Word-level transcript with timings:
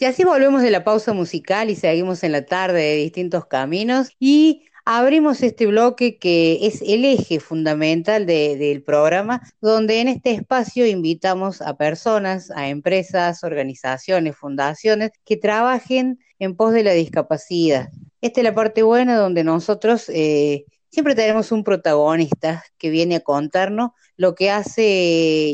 Y 0.00 0.04
así 0.04 0.22
volvemos 0.22 0.62
de 0.62 0.70
la 0.70 0.84
pausa 0.84 1.12
musical 1.12 1.70
y 1.70 1.74
seguimos 1.74 2.22
en 2.22 2.30
la 2.30 2.46
tarde 2.46 2.80
de 2.80 2.94
distintos 2.94 3.46
caminos 3.46 4.10
y 4.20 4.62
abrimos 4.84 5.42
este 5.42 5.66
bloque 5.66 6.18
que 6.18 6.68
es 6.68 6.82
el 6.82 7.04
eje 7.04 7.40
fundamental 7.40 8.24
del 8.24 8.84
programa, 8.84 9.42
donde 9.60 10.00
en 10.00 10.06
este 10.06 10.30
espacio 10.30 10.86
invitamos 10.86 11.60
a 11.60 11.76
personas, 11.76 12.52
a 12.52 12.68
empresas, 12.68 13.42
organizaciones, 13.42 14.36
fundaciones 14.36 15.10
que 15.24 15.36
trabajen 15.36 16.20
en 16.38 16.54
pos 16.54 16.72
de 16.74 16.84
la 16.84 16.92
discapacidad. 16.92 17.88
Esta 18.20 18.40
es 18.40 18.44
la 18.44 18.54
parte 18.54 18.84
buena 18.84 19.16
donde 19.16 19.42
nosotros 19.42 20.08
eh, 20.10 20.64
siempre 20.90 21.16
tenemos 21.16 21.50
un 21.50 21.64
protagonista 21.64 22.62
que 22.78 22.90
viene 22.90 23.16
a 23.16 23.20
contarnos 23.20 23.90
lo 24.16 24.36
que 24.36 24.52
hace 24.52 24.84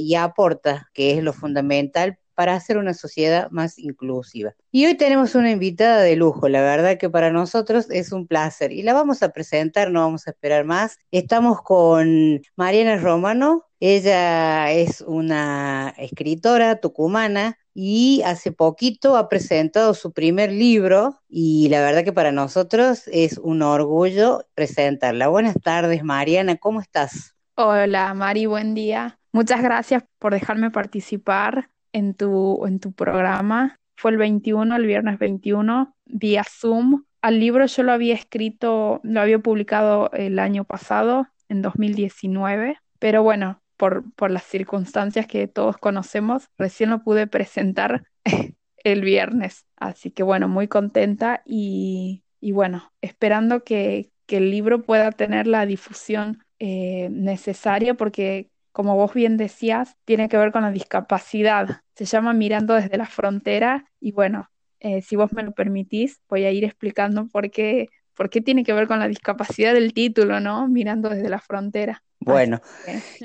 y 0.02 0.14
aporta, 0.16 0.90
que 0.92 1.12
es 1.16 1.22
lo 1.22 1.32
fundamental 1.32 2.18
para 2.35 2.55
hacer 2.55 2.79
una 2.79 2.95
sociedad 2.95 3.51
más 3.51 3.79
inclusiva. 3.79 4.55
Y 4.71 4.87
hoy 4.87 4.96
tenemos 4.96 5.34
una 5.34 5.51
invitada 5.51 6.01
de 6.03 6.16
lujo, 6.16 6.48
la 6.48 6.62
verdad 6.62 6.98
que 6.98 7.11
para 7.11 7.30
nosotros 7.30 7.87
es 7.91 8.12
un 8.12 8.27
placer 8.27 8.73
y 8.73 8.83
la 8.83 8.92
vamos 8.92 9.23
a 9.23 9.30
presentar, 9.30 9.91
no 9.91 10.01
vamos 10.01 10.27
a 10.27 10.30
esperar 10.30 10.65
más. 10.65 10.98
Estamos 11.11 11.62
con 11.62 12.42
Mariana 12.56 12.97
Romano, 12.97 13.66
ella 13.80 14.70
es 14.73 15.01
una 15.02 15.95
escritora 15.98 16.80
tucumana 16.80 17.59
y 17.75 18.23
hace 18.25 18.53
poquito 18.53 19.16
ha 19.16 19.28
presentado 19.28 19.95
su 19.95 20.12
primer 20.12 20.53
libro 20.53 21.20
y 21.28 21.69
la 21.69 21.80
verdad 21.80 22.05
que 22.05 22.12
para 22.12 22.33
nosotros 22.33 23.03
es 23.09 23.39
un 23.39 23.62
orgullo 23.62 24.47
presentarla. 24.55 25.28
Buenas 25.28 25.56
tardes 25.62 26.05
Mariana, 26.05 26.56
¿cómo 26.56 26.80
estás? 26.80 27.34
Hola 27.56 28.14
Mari, 28.14 28.47
buen 28.47 28.75
día. 28.75 29.19
Muchas 29.33 29.62
gracias 29.62 30.05
por 30.19 30.33
dejarme 30.33 30.70
participar 30.70 31.70
en 31.95 32.12
tu, 32.12 32.66
en 32.66 32.80
tu 32.80 32.93
programa. 32.93 33.79
Fue 33.97 34.11
el 34.11 34.19
21, 34.19 34.77
el 34.77 34.87
viernes 34.87 35.19
21, 35.19 35.95
vía 36.05 36.45
Zoom. 36.45 37.05
Al 37.23 37.41
libro 37.41 37.65
yo 37.65 37.83
lo 37.84 37.93
había 37.93 38.15
escrito, 38.15 39.01
lo 39.03 39.20
había 39.23 39.39
publicado 39.39 40.11
el 40.12 40.39
año 40.39 40.64
pasado, 40.64 41.28
en 41.48 41.62
2019, 41.62 42.78
pero 42.98 43.23
bueno, 43.23 43.62
por, 43.77 44.12
por 44.14 44.31
las 44.31 44.45
circunstancias 44.45 45.27
que 45.27 45.47
todos 45.47 45.78
conocemos, 45.78 46.48
recién 46.59 46.91
lo 46.91 47.03
pude 47.03 47.27
presentar 47.27 48.05
el 48.84 49.01
viernes. 49.03 49.64
Así 49.77 50.11
que 50.11 50.23
bueno, 50.23 50.48
muy 50.48 50.69
contenta 50.69 51.42
y, 51.47 52.25
y 52.41 52.53
bueno, 52.53 52.92
esperando 53.01 53.62
que, 53.64 54.11
que, 54.27 54.39
el 54.39 54.51
libro 54.51 54.83
pueda 54.83 55.12
tener 55.12 55.47
la 55.47 55.64
difusión 55.64 56.45
eh, 56.58 57.08
necesaria 57.11 57.95
porque 57.95 58.51
como 58.75 58.97
vos 58.97 59.14
bien 59.14 59.36
decías, 59.36 59.97
tiene 60.05 60.28
que 60.28 60.36
ver 60.36 60.50
con 60.50 60.62
la 60.62 60.72
discapacidad. 60.72 61.83
Se 61.94 62.06
llama 62.06 62.33
Mirando 62.34 62.75
desde 62.75 62.98
la 62.98 63.06
frontera 63.06 63.84
y 64.00 64.11
bueno, 64.11 64.50
eh, 64.80 65.00
si 65.00 65.14
vos 65.14 65.33
me 65.33 65.44
lo 65.44 65.53
permitís, 65.53 66.20
voy 66.28 66.44
a 66.44 66.50
ir 66.50 66.64
explicando 66.64 67.28
por 67.28 67.52
qué, 67.52 67.89
por 68.14 68.30
qué 68.30 68.41
tiene 68.41 68.64
que 68.64 68.72
ver 68.72 68.89
con 68.89 68.98
la 68.98 69.06
discapacidad 69.06 69.75
del 69.75 69.95
título, 69.95 70.41
¿no? 70.41 70.67
Mirando 70.69 71.08
desde 71.08 71.28
la 71.28 71.39
frontera. 71.41 72.02
Bueno, 72.25 72.61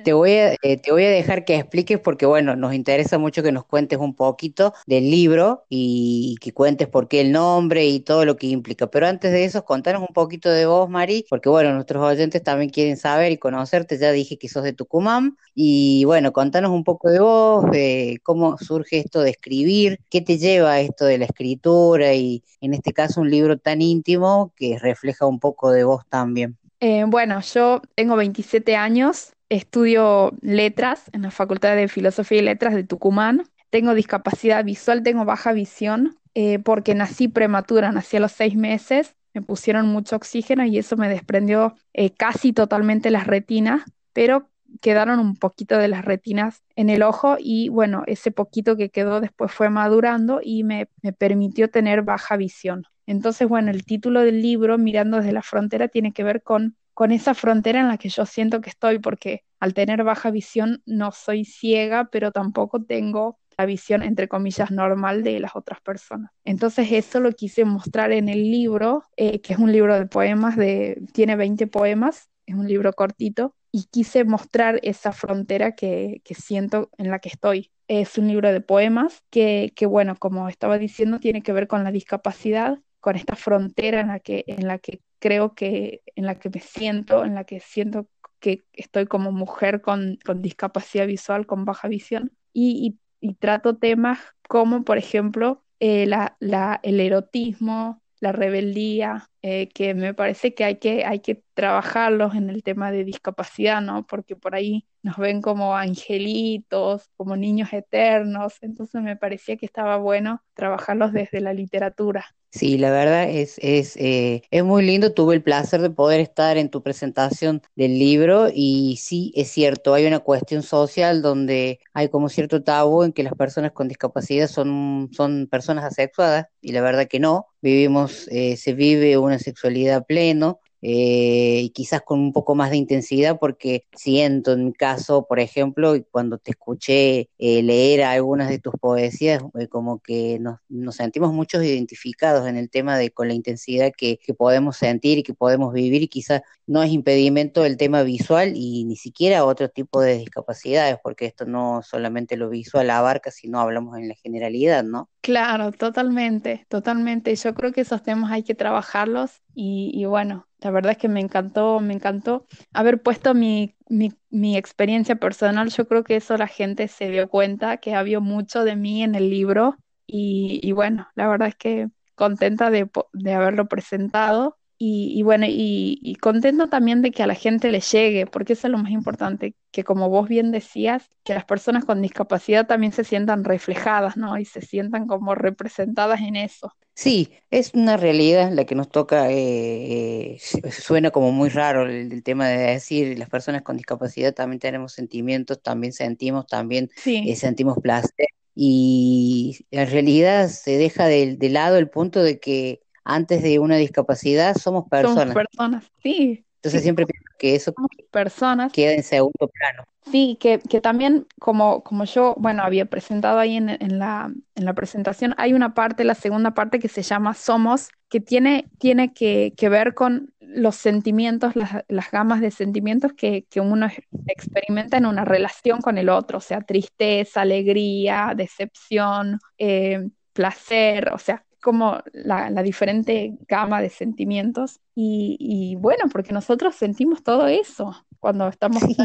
te 0.03 0.13
voy, 0.13 0.33
a, 0.33 0.53
eh, 0.61 0.77
te 0.77 0.91
voy 0.91 1.05
a 1.05 1.09
dejar 1.09 1.45
que 1.45 1.55
expliques 1.55 1.99
porque, 1.99 2.25
bueno, 2.25 2.55
nos 2.55 2.73
interesa 2.73 3.17
mucho 3.17 3.41
que 3.41 3.51
nos 3.51 3.65
cuentes 3.65 3.97
un 3.99 4.13
poquito 4.13 4.73
del 4.87 5.09
libro 5.09 5.63
y, 5.69 6.35
que 6.41 6.51
cuentes 6.53 6.87
por 6.87 7.07
qué 7.07 7.21
el 7.21 7.31
nombre 7.31 7.85
y 7.85 8.01
todo 8.01 8.25
lo 8.25 8.35
que 8.35 8.47
implica. 8.47 8.87
Pero 8.87 9.07
antes 9.07 9.31
de 9.31 9.45
eso, 9.45 9.63
contanos 9.63 10.01
un 10.01 10.13
poquito 10.13 10.49
de 10.49 10.65
vos, 10.65 10.89
Mari, 10.89 11.25
porque, 11.29 11.49
bueno, 11.49 11.73
nuestros 11.73 12.03
oyentes 12.03 12.43
también 12.43 12.69
quieren 12.71 12.97
saber 12.97 13.31
y 13.31 13.37
conocerte. 13.37 13.97
Ya 13.97 14.11
dije 14.11 14.37
que 14.37 14.49
sos 14.49 14.63
de 14.63 14.73
Tucumán. 14.73 15.37
Y, 15.55 16.03
bueno, 16.05 16.33
contanos 16.33 16.71
un 16.71 16.83
poco 16.83 17.09
de 17.09 17.19
vos, 17.19 17.69
de 17.71 18.19
cómo 18.23 18.57
surge 18.57 18.99
esto 18.99 19.21
de 19.21 19.31
escribir, 19.31 19.99
qué 20.09 20.21
te 20.21 20.37
lleva 20.37 20.73
a 20.73 20.81
esto 20.81 21.05
de 21.05 21.17
la 21.17 21.25
escritura 21.25 22.13
y, 22.13 22.43
en 22.61 22.73
este 22.73 22.93
caso, 22.93 23.21
un 23.21 23.29
libro 23.29 23.57
tan 23.57 23.81
íntimo 23.81 24.53
que 24.55 24.77
refleja 24.79 25.25
un 25.25 25.39
poco 25.39 25.71
de 25.71 25.83
vos 25.83 26.03
también. 26.09 26.57
Eh, 26.79 27.03
bueno, 27.07 27.41
yo 27.41 27.81
tengo 27.95 28.15
27 28.15 28.75
años, 28.75 29.33
estudio 29.49 30.31
letras 30.41 31.03
en 31.11 31.23
la 31.23 31.31
Facultad 31.31 31.75
de 31.75 31.87
Filosofía 31.89 32.39
y 32.39 32.41
Letras 32.41 32.73
de 32.73 32.83
Tucumán. 32.85 33.43
Tengo 33.69 33.93
discapacidad 33.93 34.63
visual, 34.63 35.03
tengo 35.03 35.25
baja 35.25 35.51
visión, 35.51 36.17
eh, 36.35 36.59
porque 36.59 36.95
nací 36.95 37.27
prematura, 37.27 37.91
nací 37.91 38.17
a 38.17 38.21
los 38.21 38.31
seis 38.31 38.55
meses, 38.55 39.15
me 39.33 39.41
pusieron 39.41 39.87
mucho 39.87 40.15
oxígeno 40.15 40.65
y 40.65 40.77
eso 40.77 40.95
me 40.95 41.09
desprendió 41.09 41.75
eh, 41.93 42.11
casi 42.11 42.53
totalmente 42.53 43.11
las 43.11 43.27
retinas, 43.27 43.83
pero 44.13 44.49
quedaron 44.81 45.19
un 45.19 45.35
poquito 45.35 45.77
de 45.77 45.87
las 45.89 46.05
retinas 46.05 46.63
en 46.75 46.89
el 46.89 47.03
ojo 47.03 47.35
y 47.39 47.69
bueno, 47.69 48.03
ese 48.07 48.31
poquito 48.31 48.77
que 48.77 48.89
quedó 48.89 49.19
después 49.19 49.51
fue 49.51 49.69
madurando 49.69 50.39
y 50.41 50.63
me 50.63 50.87
permitió 51.17 51.69
tener 51.69 52.03
baja 52.03 52.37
visión. 52.37 52.85
Entonces, 53.09 53.49
bueno, 53.49 53.71
el 53.71 53.85
título 53.85 54.21
del 54.21 54.39
libro, 54.39 54.77
Mirando 54.77 55.17
desde 55.17 55.31
la 55.31 55.41
frontera, 55.41 55.87
tiene 55.87 56.13
que 56.13 56.23
ver 56.23 56.43
con, 56.43 56.77
con 56.93 57.11
esa 57.11 57.33
frontera 57.33 57.79
en 57.79 57.87
la 57.87 57.97
que 57.97 58.07
yo 58.07 58.23
siento 58.27 58.61
que 58.61 58.69
estoy, 58.69 58.99
porque 58.99 59.43
al 59.59 59.73
tener 59.73 60.03
baja 60.03 60.29
visión 60.29 60.83
no 60.85 61.11
soy 61.11 61.43
ciega, 61.43 62.09
pero 62.11 62.31
tampoco 62.31 62.83
tengo 62.83 63.39
la 63.57 63.65
visión, 63.65 64.03
entre 64.03 64.27
comillas, 64.27 64.69
normal 64.69 65.23
de 65.23 65.39
las 65.39 65.55
otras 65.55 65.81
personas. 65.81 66.29
Entonces 66.45 66.91
eso 66.91 67.19
lo 67.19 67.31
quise 67.31 67.65
mostrar 67.65 68.11
en 68.11 68.29
el 68.29 68.43
libro, 68.43 69.03
eh, 69.17 69.41
que 69.41 69.53
es 69.53 69.59
un 69.59 69.71
libro 69.71 69.97
de 69.97 70.05
poemas, 70.05 70.55
de, 70.55 71.01
tiene 71.11 71.35
20 71.35 71.65
poemas, 71.65 72.29
es 72.45 72.53
un 72.53 72.67
libro 72.67 72.93
cortito, 72.93 73.55
y 73.71 73.85
quise 73.85 74.23
mostrar 74.23 74.79
esa 74.83 75.13
frontera 75.13 75.71
que, 75.71 76.21
que 76.23 76.35
siento 76.35 76.91
en 76.99 77.09
la 77.09 77.17
que 77.17 77.29
estoy. 77.29 77.71
Es 77.87 78.19
un 78.19 78.27
libro 78.27 78.53
de 78.53 78.61
poemas 78.61 79.23
que, 79.31 79.73
que, 79.75 79.87
bueno, 79.87 80.15
como 80.15 80.47
estaba 80.47 80.77
diciendo, 80.77 81.17
tiene 81.17 81.41
que 81.41 81.53
ver 81.53 81.67
con 81.67 81.83
la 81.83 81.91
discapacidad 81.91 82.77
con 82.99 83.15
esta 83.15 83.35
frontera 83.35 84.01
en 84.01 84.07
la 84.09 84.19
que, 84.19 84.43
en 84.47 84.67
la 84.67 84.77
que 84.79 85.01
creo 85.19 85.53
que, 85.53 86.01
en 86.15 86.25
la 86.25 86.35
que 86.35 86.49
me 86.49 86.59
siento, 86.59 87.23
en 87.23 87.35
la 87.35 87.43
que 87.43 87.59
siento 87.59 88.07
que 88.39 88.63
estoy 88.73 89.05
como 89.05 89.31
mujer 89.31 89.81
con, 89.81 90.17
discapacidad 90.37 91.07
visual, 91.07 91.45
con 91.45 91.65
baja 91.65 91.87
visión, 91.87 92.31
y, 92.53 92.97
trato 93.39 93.77
temas 93.77 94.19
como, 94.47 94.83
por 94.83 94.97
ejemplo, 94.97 95.63
eh, 95.79 96.09
el 96.39 96.99
erotismo, 96.99 98.01
la 98.19 98.31
rebeldía, 98.31 99.29
eh, 99.41 99.69
que 99.69 99.93
me 99.93 100.13
parece 100.13 100.53
que 100.53 100.63
hay, 100.65 100.75
que 100.75 101.05
hay 101.05 101.19
que 101.19 101.43
trabajarlos 101.53 102.35
en 102.35 102.49
el 102.49 102.63
tema 102.63 102.91
de 102.91 103.03
discapacidad, 103.03 103.81
¿no? 103.81 104.05
Porque 104.05 104.35
por 104.35 104.55
ahí 104.55 104.85
nos 105.01 105.17
ven 105.17 105.41
como 105.41 105.75
angelitos, 105.75 107.09
como 107.15 107.35
niños 107.37 107.71
eternos, 107.73 108.57
entonces 108.61 109.01
me 109.01 109.15
parecía 109.15 109.57
que 109.57 109.65
estaba 109.65 109.97
bueno 109.97 110.43
trabajarlos 110.53 111.13
desde 111.13 111.41
la 111.41 111.53
literatura. 111.53 112.25
Sí, 112.51 112.79
la 112.79 112.89
verdad 112.89 113.29
es, 113.29 113.59
es, 113.59 113.95
eh, 113.97 114.41
es 114.49 114.63
muy 114.63 114.83
lindo. 114.83 115.13
Tuve 115.13 115.35
el 115.35 115.43
placer 115.43 115.81
de 115.81 115.91
poder 115.91 116.19
estar 116.19 116.57
en 116.57 116.69
tu 116.69 116.81
presentación 116.81 117.61
del 117.75 117.99
libro 117.99 118.47
y 118.51 118.97
sí, 118.99 119.31
es 119.35 119.49
cierto, 119.49 119.93
hay 119.93 120.07
una 120.07 120.19
cuestión 120.19 120.63
social 120.63 121.21
donde 121.21 121.79
hay 121.93 122.09
como 122.09 122.27
cierto 122.27 122.63
tabú 122.63 123.03
en 123.03 123.13
que 123.13 123.21
las 123.21 123.35
personas 123.35 123.71
con 123.73 123.87
discapacidad 123.87 124.47
son, 124.47 125.09
son 125.11 125.47
personas 125.47 125.85
asexuadas 125.85 126.47
y 126.59 126.71
la 126.71 126.81
verdad 126.81 127.07
que 127.07 127.19
no. 127.19 127.45
Vivimos, 127.61 128.27
eh, 128.31 128.57
se 128.57 128.73
vive 128.73 129.17
una 129.29 129.39
sexualidad 129.39 130.05
pleno 130.05 130.59
eh, 130.81 131.61
y 131.63 131.69
quizás 131.71 132.01
con 132.01 132.19
un 132.19 132.31
poco 132.31 132.55
más 132.55 132.71
de 132.71 132.77
intensidad, 132.77 133.37
porque 133.39 133.85
siento 133.93 134.53
en 134.53 134.65
mi 134.65 134.73
caso, 134.73 135.25
por 135.27 135.39
ejemplo, 135.39 135.93
cuando 136.11 136.37
te 136.37 136.51
escuché 136.51 137.29
eh, 137.37 137.63
leer 137.63 138.03
algunas 138.03 138.49
de 138.49 138.59
tus 138.59 138.73
poesías, 138.79 139.43
eh, 139.59 139.67
como 139.67 139.99
que 139.99 140.39
nos, 140.39 140.95
sentimos 140.95 141.33
muchos 141.33 141.63
identificados 141.63 142.47
en 142.47 142.55
el 142.55 142.69
tema 142.69 142.97
de 142.97 143.11
con 143.11 143.27
la 143.27 143.33
intensidad 143.33 143.91
que, 143.95 144.19
podemos 144.37 144.77
sentir 144.77 145.17
y 145.17 145.23
que 145.23 145.33
podemos 145.33 145.73
vivir, 145.73 146.07
quizás 146.09 146.41
no 146.65 146.83
es 146.83 146.91
impedimento 146.91 147.65
el 147.65 147.77
tema 147.77 148.03
visual 148.03 148.53
y 148.55 148.85
ni 148.85 148.95
siquiera 148.95 149.43
otro 149.43 149.69
tipo 149.69 150.01
de 150.01 150.17
discapacidades, 150.17 150.97
porque 151.03 151.25
esto 151.25 151.45
no 151.45 151.81
solamente 151.83 152.37
lo 152.37 152.49
visual 152.49 152.89
abarca, 152.89 153.31
sino 153.31 153.59
hablamos 153.59 153.97
en 153.97 154.07
la 154.07 154.15
generalidad, 154.15 154.83
¿no? 154.83 155.09
Claro, 155.21 155.71
totalmente, 155.73 156.65
totalmente. 156.69 157.35
Yo 157.35 157.53
creo 157.53 157.73
que 157.73 157.81
esos 157.81 158.01
temas 158.03 158.31
hay 158.31 158.43
que 158.43 158.55
trabajarlos 158.55 159.41
y, 159.53 160.05
bueno, 160.05 160.47
la 160.59 160.71
verdad 160.71 160.93
es 160.93 160.97
que 160.97 161.09
me 161.09 161.19
encantó, 161.19 161.81
me 161.81 161.93
encantó 161.93 162.47
haber 162.73 163.01
puesto 163.03 163.33
mi, 163.33 163.75
mi, 163.89 164.57
experiencia 164.57 165.17
personal. 165.17 165.69
Yo 165.71 165.87
creo 165.87 166.03
que 166.05 166.15
eso 166.15 166.37
la 166.37 166.47
gente 166.47 166.87
se 166.87 167.09
dio 167.11 167.29
cuenta, 167.29 167.77
que 167.77 167.95
había 167.95 168.21
mucho 168.21 168.63
de 168.63 168.75
mí 168.77 169.03
en 169.03 169.13
el 169.15 169.29
libro 169.29 169.77
y, 170.07 170.71
bueno, 170.71 171.07
la 171.15 171.27
verdad 171.27 171.49
es 171.49 171.55
que 171.55 171.89
contenta 172.15 172.69
de, 172.71 172.89
de 173.13 173.33
haberlo 173.33 173.67
presentado 173.67 174.57
y, 174.81 175.21
bueno, 175.23 175.45
y, 175.45 176.15
contento 176.21 176.69
también 176.69 177.01
de 177.01 177.11
que 177.11 177.21
a 177.21 177.27
la 177.27 177.35
gente 177.35 177.69
le 177.69 177.81
llegue, 177.81 178.25
porque 178.25 178.53
eso 178.53 178.67
es 178.67 178.71
lo 178.71 178.77
más 178.77 178.91
importante, 178.91 179.53
que 179.71 179.83
como 179.83 180.07
vos 180.07 180.29
bien 180.29 180.51
decías, 180.51 181.09
que 181.25 181.33
las 181.33 181.43
personas 181.43 181.83
con 181.83 182.01
discapacidad 182.01 182.65
también 182.65 182.93
se 182.93 183.03
sientan 183.03 183.43
reflejadas, 183.43 184.15
¿no? 184.15 184.37
Y 184.37 184.45
se 184.45 184.61
sientan 184.61 185.05
como 185.05 185.35
representadas 185.35 186.21
en 186.21 186.37
eso. 186.37 186.73
Sí, 186.93 187.29
es 187.51 187.73
una 187.73 187.97
realidad 187.97 188.53
la 188.53 188.63
que 188.63 188.75
nos 188.75 188.87
toca, 188.87 189.29
eh, 189.29 190.35
eh, 190.35 190.71
suena 190.71 191.11
como 191.11 191.33
muy 191.33 191.49
raro 191.49 191.85
el, 191.85 192.23
tema 192.23 192.47
de 192.47 192.71
decir, 192.71 193.19
las 193.19 193.29
personas 193.29 193.63
con 193.63 193.75
discapacidad 193.75 194.33
también 194.33 194.61
tenemos 194.61 194.93
sentimientos, 194.93 195.61
también 195.61 195.91
sentimos, 195.91 196.47
también 196.47 196.89
eh, 197.05 197.35
sentimos 197.35 197.79
placer 197.79 198.27
y 198.55 199.65
en 199.71 199.89
realidad 199.89 200.47
se 200.47 200.77
deja 200.77 201.05
de, 201.07 201.35
de 201.35 201.49
lado 201.49 201.77
el 201.77 201.89
punto 201.89 202.23
de 202.23 202.39
que 202.39 202.81
antes 203.09 203.41
de 203.41 203.59
una 203.59 203.77
discapacidad 203.77 204.55
somos 204.55 204.87
personas. 204.87 205.19
Somos 205.19 205.33
personas, 205.35 205.91
sí. 206.01 206.45
Entonces 206.55 206.83
siempre 206.83 207.05
pienso 207.05 207.29
que 207.37 207.55
eso 207.55 207.73
personas. 208.11 208.73
queda 208.73 208.93
en 208.93 209.03
segundo 209.03 209.47
plano. 209.47 209.85
Sí, 210.11 210.37
que, 210.41 210.59
que 210.59 210.81
también 210.81 211.27
como, 211.39 211.83
como 211.83 212.03
yo, 212.03 212.35
bueno, 212.37 212.63
había 212.63 212.85
presentado 212.85 213.39
ahí 213.39 213.55
en, 213.55 213.69
en, 213.69 213.99
la, 213.99 214.31
en 214.55 214.65
la 214.65 214.73
presentación, 214.73 215.35
hay 215.37 215.53
una 215.53 215.73
parte, 215.73 216.03
la 216.03 216.15
segunda 216.15 216.53
parte 216.53 216.79
que 216.79 216.87
se 216.87 217.03
llama 217.03 217.33
Somos, 217.33 217.89
que 218.09 218.19
tiene, 218.19 218.65
tiene 218.79 219.13
que, 219.13 219.53
que 219.55 219.69
ver 219.69 219.93
con 219.93 220.33
los 220.39 220.75
sentimientos, 220.75 221.55
las, 221.55 221.83
las 221.87 222.11
gamas 222.11 222.41
de 222.41 222.51
sentimientos 222.51 223.13
que, 223.13 223.45
que, 223.49 223.61
uno 223.61 223.87
experimenta 224.27 224.97
en 224.97 225.05
una 225.05 225.23
relación 225.25 225.79
con 225.79 225.97
el 225.97 226.09
otro, 226.09 226.39
o 226.39 226.41
sea, 226.41 226.61
tristeza, 226.61 227.41
alegría, 227.41 228.33
decepción, 228.35 229.39
eh, 229.59 230.09
placer, 230.33 231.11
o 231.13 231.19
sea, 231.19 231.45
como 231.61 232.01
la, 232.13 232.49
la, 232.49 232.63
diferente 232.63 233.37
gama 233.47 233.81
de 233.81 233.89
sentimientos. 233.89 234.79
Y, 234.95 235.37
y, 235.39 235.75
bueno, 235.75 236.05
porque 236.11 236.33
nosotros 236.33 236.75
sentimos 236.75 237.23
todo 237.23 237.47
eso 237.47 237.95
cuando 238.19 238.47
estamos 238.47 238.81
sí. 238.83 238.95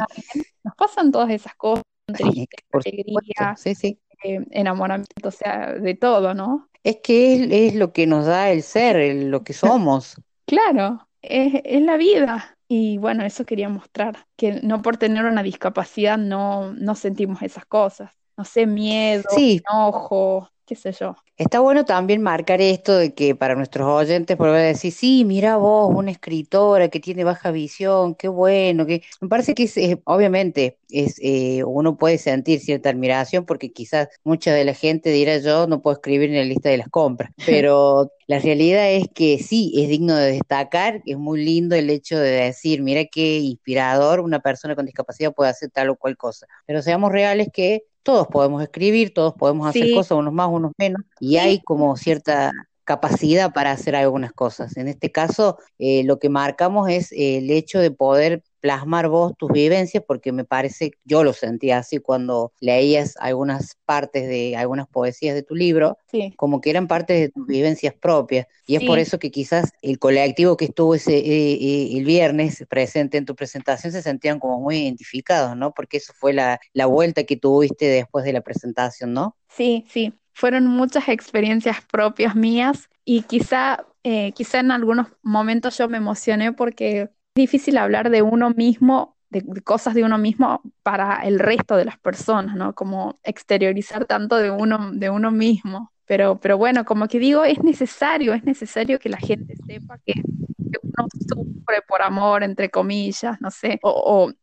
nos 0.65 0.75
pasan 0.75 1.13
todas 1.13 1.31
esas 1.31 1.55
cosas, 1.55 1.85
tristeza, 2.07 2.49
alegría, 2.73 3.55
sí, 3.57 3.75
sí. 3.75 3.99
Eh, 4.23 4.45
enamoramiento, 4.51 5.29
o 5.29 5.31
sea, 5.31 5.73
de 5.73 5.95
todo, 5.95 6.35
¿no? 6.35 6.69
Es 6.83 6.99
que 7.03 7.35
es, 7.35 7.73
es 7.73 7.75
lo 7.75 7.93
que 7.93 8.07
nos 8.07 8.27
da 8.27 8.51
el 8.51 8.63
ser, 8.63 8.97
el, 8.97 9.31
lo 9.31 9.45
que 9.45 9.53
somos. 9.53 10.17
claro, 10.47 11.07
es, 11.23 11.61
es 11.65 11.83
la 11.83 11.97
vida. 11.97 12.57
Y 12.67 12.99
bueno, 12.99 13.25
eso 13.25 13.45
quería 13.45 13.69
mostrar, 13.69 14.27
que 14.37 14.61
no 14.63 14.83
por 14.83 14.97
tener 14.97 15.27
una 15.27 15.43
discapacidad 15.43 16.17
no, 16.17 16.73
no 16.73 16.95
sentimos 16.95 17.43
esas 17.43 17.67
cosas. 17.67 18.13
No 18.37 18.45
sé, 18.45 18.67
miedo, 18.67 19.23
sí. 19.31 19.63
enojo, 19.71 20.49
qué 20.67 20.75
sé 20.75 20.93
yo. 20.93 21.17
Está 21.37 21.61
bueno 21.61 21.85
también 21.85 22.23
marcar 22.23 22.61
esto 22.61 22.97
de 22.97 23.13
que 23.13 23.35
para 23.35 23.57
nuestros 23.57 23.89
oyentes 23.89 24.37
volver 24.39 24.57
a 24.57 24.67
decir, 24.69 24.93
sí, 24.93 25.25
mira 25.25 25.57
vos, 25.57 25.93
una 25.95 26.13
escritora 26.13 26.89
que 26.89 27.01
tiene 27.01 27.25
baja 27.25 27.51
visión, 27.51 28.15
qué 28.15 28.29
bueno, 28.29 28.87
que 28.87 29.03
me 29.21 29.29
parece 29.29 29.55
que 29.55 29.65
es, 29.65 29.99
obviamente 30.05 30.79
es 30.91 31.17
eh, 31.21 31.65
uno 31.65 31.97
puede 31.97 32.19
sentir 32.19 32.61
cierta 32.61 32.91
admiración 32.91 33.45
porque 33.47 33.73
quizás 33.73 34.09
mucha 34.23 34.55
de 34.55 34.65
la 34.65 34.75
gente 34.75 35.11
dirá 35.11 35.39
yo 35.39 35.67
no 35.67 35.83
puedo 35.83 35.95
escribir 35.95 36.31
en 36.31 36.37
la 36.37 36.45
lista 36.45 36.69
de 36.69 36.79
las 36.79 36.89
compras, 36.89 37.33
pero 37.47 38.13
la 38.27 38.39
realidad 38.39 38.91
es 38.93 39.09
que 39.13 39.39
sí, 39.39 39.73
es 39.77 39.89
digno 39.89 40.15
de 40.15 40.33
destacar, 40.33 41.03
es 41.05 41.19
muy 41.19 41.45
lindo 41.45 41.75
el 41.75 41.91
hecho 41.91 42.19
de 42.19 42.31
decir, 42.31 42.81
mira 42.83 43.05
qué 43.07 43.39
inspirador 43.39 44.21
una 44.21 44.41
persona 44.41 44.77
con 44.77 44.87
discapacidad 44.87 45.35
puede 45.35 45.51
hacer 45.51 45.71
tal 45.71 45.91
o 45.91 45.97
cual 45.97 46.17
cosa, 46.17 46.47
pero 46.65 46.81
seamos 46.81 47.11
reales 47.11 47.49
que 47.53 47.83
todos 48.05 48.29
podemos 48.29 48.63
escribir, 48.63 49.13
todos 49.13 49.35
podemos 49.35 49.67
hacer 49.67 49.87
sí. 49.87 49.95
cosas, 49.95 50.17
unos 50.17 50.33
más, 50.33 50.49
unos 50.49 50.71
menos, 50.79 51.03
y 51.19 51.39
hay 51.39 51.61
como 51.61 51.97
cierta 51.97 52.53
capacidad 52.85 53.53
para 53.53 53.73
hacer 53.73 53.97
algunas 53.97 54.33
cosas. 54.33 54.77
En 54.77 54.87
este 54.87 55.11
caso, 55.11 55.59
eh, 55.79 56.05
lo 56.05 56.19
que 56.19 56.29
marcamos 56.29 56.89
es 56.91 57.11
eh, 57.13 57.39
el 57.39 57.51
hecho 57.51 57.81
de 57.81 57.91
poder 57.91 58.43
plasmar 58.65 59.09
vos 59.09 59.35
tus 59.37 59.53
vivencias, 59.53 60.03
porque 60.09 60.33
me 60.33 60.47
parece, 60.47 60.93
yo 61.05 61.23
lo 61.23 61.35
sentía 61.35 61.77
así 61.77 61.99
cuando 61.99 62.51
leías 62.61 63.15
algunas 63.19 63.77
partes 63.85 64.27
de 64.27 64.57
algunas 64.57 64.89
poesías 64.89 65.35
de 65.35 65.43
tu 65.43 65.55
libro, 65.55 65.99
sí. 66.11 66.33
como 66.35 66.63
que 66.63 66.71
eran 66.71 66.89
partes 66.89 67.21
de 67.21 67.29
tus 67.29 67.47
vivencias 67.47 67.93
propias. 67.93 68.47
Y 68.67 68.77
es 68.77 68.81
sí. 68.81 68.87
por 68.87 68.99
eso 68.99 69.19
que 69.19 69.31
quizás 69.31 69.71
el 69.83 69.99
colectivo 69.99 70.57
que 70.57 70.65
estuvo 70.65 70.95
ese 70.95 71.15
eh, 71.15 71.53
eh, 71.61 71.99
el 71.99 72.07
viernes 72.07 72.65
presente 72.67 73.19
en 73.19 73.27
tu 73.27 73.35
presentación 73.35 73.93
se 73.93 74.01
sentían 74.01 74.41
como 74.41 74.59
muy 74.59 74.79
identificados, 74.79 75.55
¿no? 75.59 75.75
Porque 75.75 75.99
eso 75.99 76.15
fue 76.17 76.33
la, 76.33 76.59
la 76.73 76.87
vuelta 76.87 77.25
que 77.25 77.37
tuviste 77.37 77.85
después 77.85 78.25
de 78.25 78.33
la 78.33 78.41
presentación, 78.41 79.13
¿no? 79.13 79.37
Sí, 79.51 79.85
sí. 79.91 80.15
Fueron 80.33 80.67
muchas 80.69 81.11
experiencias 81.11 81.83
propias 81.93 82.35
mías 82.35 82.89
y 83.05 83.25
quizá, 83.25 83.85
eh, 84.05 84.33
quizá 84.33 84.61
en 84.61 84.71
algunos 84.71 85.09
momentos 85.23 85.77
yo 85.77 85.87
me 85.87 85.99
emocioné 85.99 86.53
porque 86.55 87.11
difícil 87.35 87.79
hablar 87.79 88.11
de 88.11 88.23
uno 88.23 88.51
mismo, 88.51 89.17
de, 89.31 89.43
de, 89.45 89.63
cosas 89.63 89.95
de 89.95 90.05
uno 90.05 90.19
mismo 90.19 90.63
para 90.83 91.23
el 91.25 91.39
resto 91.39 91.77
de 91.77 91.85
las 91.85 91.99
personas, 91.99 92.57
¿no? 92.57 92.75
Como 92.75 93.17
exteriorizar 93.25 94.07
tanto 94.07 94.37
de 94.37 94.51
uno, 94.51 94.93
de 94.93 95.11
uno 95.11 95.31
mismo. 95.31 95.93
Pero, 96.07 96.39
pero 96.39 96.59
bueno, 96.59 96.85
como 96.85 97.09
que 97.09 97.19
digo, 97.19 97.45
es 97.45 97.63
necesario, 97.63 98.35
es 98.35 98.45
necesario 98.45 98.99
que 98.99 99.09
la 99.09 99.17
gente 99.17 99.55
sepa 99.67 99.99
que, 100.05 100.13
que 100.15 100.79
uno 100.83 101.09
sufre 101.27 101.81
por 101.89 102.03
amor, 102.03 102.43
entre 102.43 102.71
comillas, 102.71 103.41
no 103.41 103.51
sé, 103.51 103.79
o, 103.83 103.91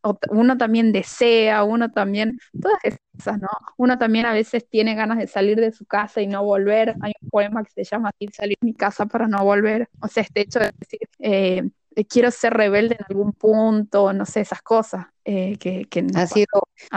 o, 0.01 0.09
o, 0.09 0.19
uno 0.31 0.57
también 0.57 0.91
desea, 0.91 1.63
uno 1.63 1.91
también, 1.91 2.39
todas 2.59 2.79
esas, 2.83 3.39
¿no? 3.39 3.47
Uno 3.77 3.99
también 3.99 4.25
a 4.25 4.33
veces 4.33 4.67
tiene 4.67 4.95
ganas 4.95 5.19
de 5.19 5.27
salir 5.27 5.59
de 5.59 5.71
su 5.71 5.85
casa 5.85 6.19
y 6.21 6.27
no 6.27 6.43
volver. 6.43 6.95
Hay 7.01 7.13
un 7.21 7.29
poema 7.29 7.63
que 7.63 7.71
se 7.71 7.83
llama 7.83 8.09
así, 8.09 8.27
salir 8.33 8.57
de 8.59 8.65
mi 8.65 8.73
casa 8.73 9.05
para 9.05 9.27
no 9.27 9.43
volver. 9.43 9.87
O 10.01 10.07
sea, 10.07 10.23
este 10.23 10.41
hecho 10.41 10.59
de 10.59 10.71
decir, 10.79 10.99
eh, 11.19 11.69
eh, 11.95 12.05
quiero 12.05 12.31
ser 12.31 12.53
rebelde 12.53 12.95
en 12.99 13.05
algún 13.09 13.33
punto, 13.33 14.13
no 14.13 14.25
sé, 14.25 14.41
esas 14.41 14.61
cosas. 14.61 15.07
Eh, 15.23 15.57
que, 15.59 15.85
que 15.85 16.07
ha, 16.15 16.25
sido, 16.25 16.47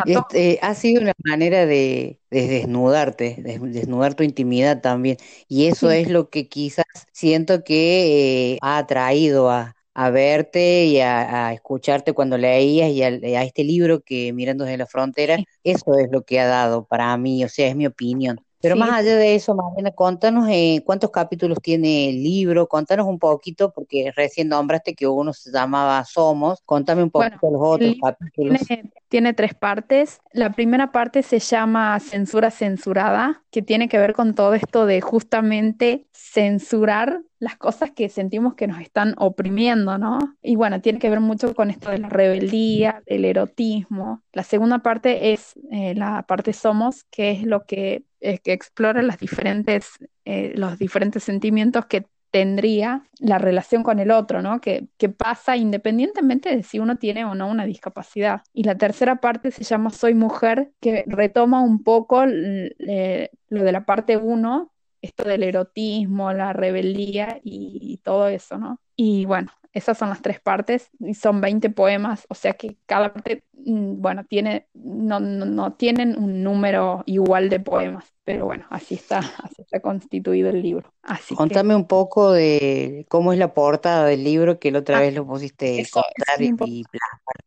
este, 0.07 0.59
ha 0.63 0.75
sido 0.75 1.03
una 1.03 1.13
manera 1.23 1.67
de, 1.67 2.21
de 2.31 2.49
desnudarte, 2.49 3.37
de 3.39 3.59
desnudar 3.59 4.15
tu 4.15 4.23
intimidad 4.23 4.81
también. 4.81 5.19
Y 5.47 5.67
eso 5.67 5.91
sí. 5.91 5.97
es 5.99 6.11
lo 6.11 6.31
que 6.31 6.49
quizás 6.49 6.87
siento 7.13 7.65
que 7.65 8.55
eh, 8.55 8.59
ha 8.63 8.79
atraído 8.79 9.51
a, 9.51 9.77
a 9.95 10.11
verte 10.11 10.87
y 10.87 11.01
a, 11.01 11.49
a, 11.49 11.53
escucharte 11.53 12.13
cuando 12.13 12.39
leías 12.39 12.91
y 12.91 13.03
a, 13.03 13.09
a, 13.09 13.45
este 13.45 13.65
libro 13.65 14.01
que 14.01 14.33
Mirando 14.33 14.65
desde 14.65 14.79
la 14.79 14.87
Frontera, 14.87 15.37
eso 15.63 15.99
es 15.99 16.09
lo 16.11 16.23
que 16.23 16.41
ha 16.41 16.47
dado 16.47 16.87
para 16.87 17.17
mí, 17.17 17.45
o 17.45 17.49
sea, 17.49 17.69
es 17.69 17.77
mi 17.77 17.87
opinión. 17.87 18.44
Pero 18.65 18.77
sí. 18.77 18.81
más 18.81 18.93
allá 18.93 19.17
de 19.17 19.35
eso, 19.35 19.55
Mariana, 19.55 19.91
contanos 19.91 20.49
eh, 20.51 20.83
cuántos 20.87 21.11
capítulos 21.11 21.59
tiene 21.61 22.09
el 22.09 22.23
libro, 22.23 22.67
contanos 22.67 23.07
un 23.07 23.19
poquito, 23.19 23.71
porque 23.71 24.11
recién 24.17 24.49
nombraste 24.49 24.95
que 24.95 25.07
uno 25.07 25.35
se 25.35 25.53
llamaba 25.53 26.03
Somos, 26.07 26.63
contame 26.65 27.03
un 27.03 27.11
poquito 27.11 27.37
bueno, 27.43 27.59
los 27.59 27.69
otros 27.75 27.95
capítulos. 28.03 28.59
Tiene, 28.67 28.91
tiene, 29.11 29.35
tres 29.35 29.53
partes. 29.53 30.23
La 30.33 30.51
primera 30.55 30.93
parte 30.93 31.23
se 31.23 31.41
llama 31.41 32.01
Censura 32.01 32.51
Censurada, 32.51 33.43
que 33.51 33.61
tiene 33.61 33.87
que 33.87 33.99
ver 33.99 34.15
con 34.15 34.35
todo 34.35 34.55
esto 34.55 34.87
de 34.87 35.03
justamente 35.03 36.07
censurar 36.15 37.21
las 37.45 37.57
cosas 37.57 37.91
que 37.91 38.09
sentimos 38.09 38.55
que 38.55 38.67
nos 38.67 38.81
están 38.81 39.15
oprimiendo, 39.19 39.99
¿no? 39.99 40.19
Y 40.41 40.57
bueno, 40.57 40.81
tiene 40.81 40.99
que 40.99 41.11
ver 41.11 41.21
mucho 41.21 41.55
con 41.55 41.69
esto 41.69 41.91
de 41.91 41.99
la 41.99 42.09
rebeldía, 42.09 43.03
del 43.07 43.27
erotismo. 43.27 44.23
La 44.33 44.43
segunda 44.45 44.79
parte 44.79 45.35
es 45.35 45.53
eh, 45.71 45.95
la 45.95 46.23
parte 46.23 46.55
somos, 46.55 47.05
que 47.11 47.33
es 47.33 47.43
lo 47.43 47.67
que, 47.67 48.05
que 48.19 48.53
explora 48.55 49.03
las 49.03 49.19
diferentes, 49.19 49.91
eh, 50.25 50.55
los 50.57 50.79
diferentes 50.79 51.23
sentimientos 51.23 51.85
que 51.85 52.07
tendría 52.31 53.05
la 53.21 53.37
relación 53.37 53.83
con 53.83 53.99
el 54.01 54.11
otro, 54.11 54.41
¿no? 54.41 54.63
Que, 54.63 54.89
que, 54.97 55.11
pasa 55.11 55.57
independientemente 55.59 56.57
de 56.57 56.63
si 56.63 56.79
uno 56.79 56.97
tiene 56.97 57.27
o 57.27 57.35
no 57.35 57.47
una 57.47 57.67
discapacidad. 57.67 58.41
Y 58.55 58.65
la 58.65 58.77
tercera 58.77 59.17
parte 59.17 59.51
se 59.51 59.65
llama 59.65 59.91
Soy 59.91 60.15
mujer, 60.15 60.73
que 60.81 61.05
retoma 61.07 61.61
un 61.61 61.85
poco 61.85 62.25
eh, 62.25 63.31
lo 63.51 63.63
de 63.63 63.71
la 63.71 63.85
parte 63.85 64.17
uno, 64.17 64.73
esto 65.05 65.25
del 65.25 65.43
erotismo, 65.43 66.33
la 66.33 66.53
rebeldía 66.53 67.41
y, 67.43 67.79
y, 67.81 67.99
todo 67.99 68.29
eso, 68.29 68.59
¿no? 68.59 68.79
Y 68.97 69.25
bueno, 69.27 69.53
esas 69.73 69.99
son 69.99 70.09
las 70.09 70.23
tres 70.23 70.41
partes 70.41 70.89
y 71.01 71.15
son 71.15 71.41
20 71.41 71.69
poemas, 71.71 72.27
o 72.29 72.35
sea 72.35 72.55
que 72.55 72.77
cada 72.87 73.13
parte, 73.13 73.45
mm, 73.53 74.01
bueno, 74.01 74.25
tiene, 74.25 74.67
no, 74.73 75.21
no, 75.21 75.45
no 75.45 75.73
tienen 75.75 76.17
un 76.17 76.43
número 76.43 77.03
igual 77.07 77.49
de 77.49 77.61
poemas, 77.61 78.07
pero 78.25 78.47
bueno, 78.47 78.67
así 78.71 78.95
está, 78.95 79.19
así 79.19 79.63
está 79.63 79.81
constituido 79.81 80.49
el 80.49 80.63
libro. 80.63 80.93
Así 81.03 81.35
Contame 81.35 81.71
que... 81.71 81.77
un 81.77 81.87
poco 81.87 82.33
de 82.33 83.05
cómo 83.09 83.33
es 83.33 83.39
la 83.39 83.53
portada 83.53 84.07
del 84.07 84.25
libro, 84.25 84.59
que 84.59 84.71
la 84.71 84.79
otra 84.79 84.99
ah, 84.99 85.01
vez 85.01 85.15
lo 85.15 85.27
pusiste 85.27 85.81
eso, 85.81 86.03
contar 86.03 86.41
y, 86.41 86.55
y 86.67 86.85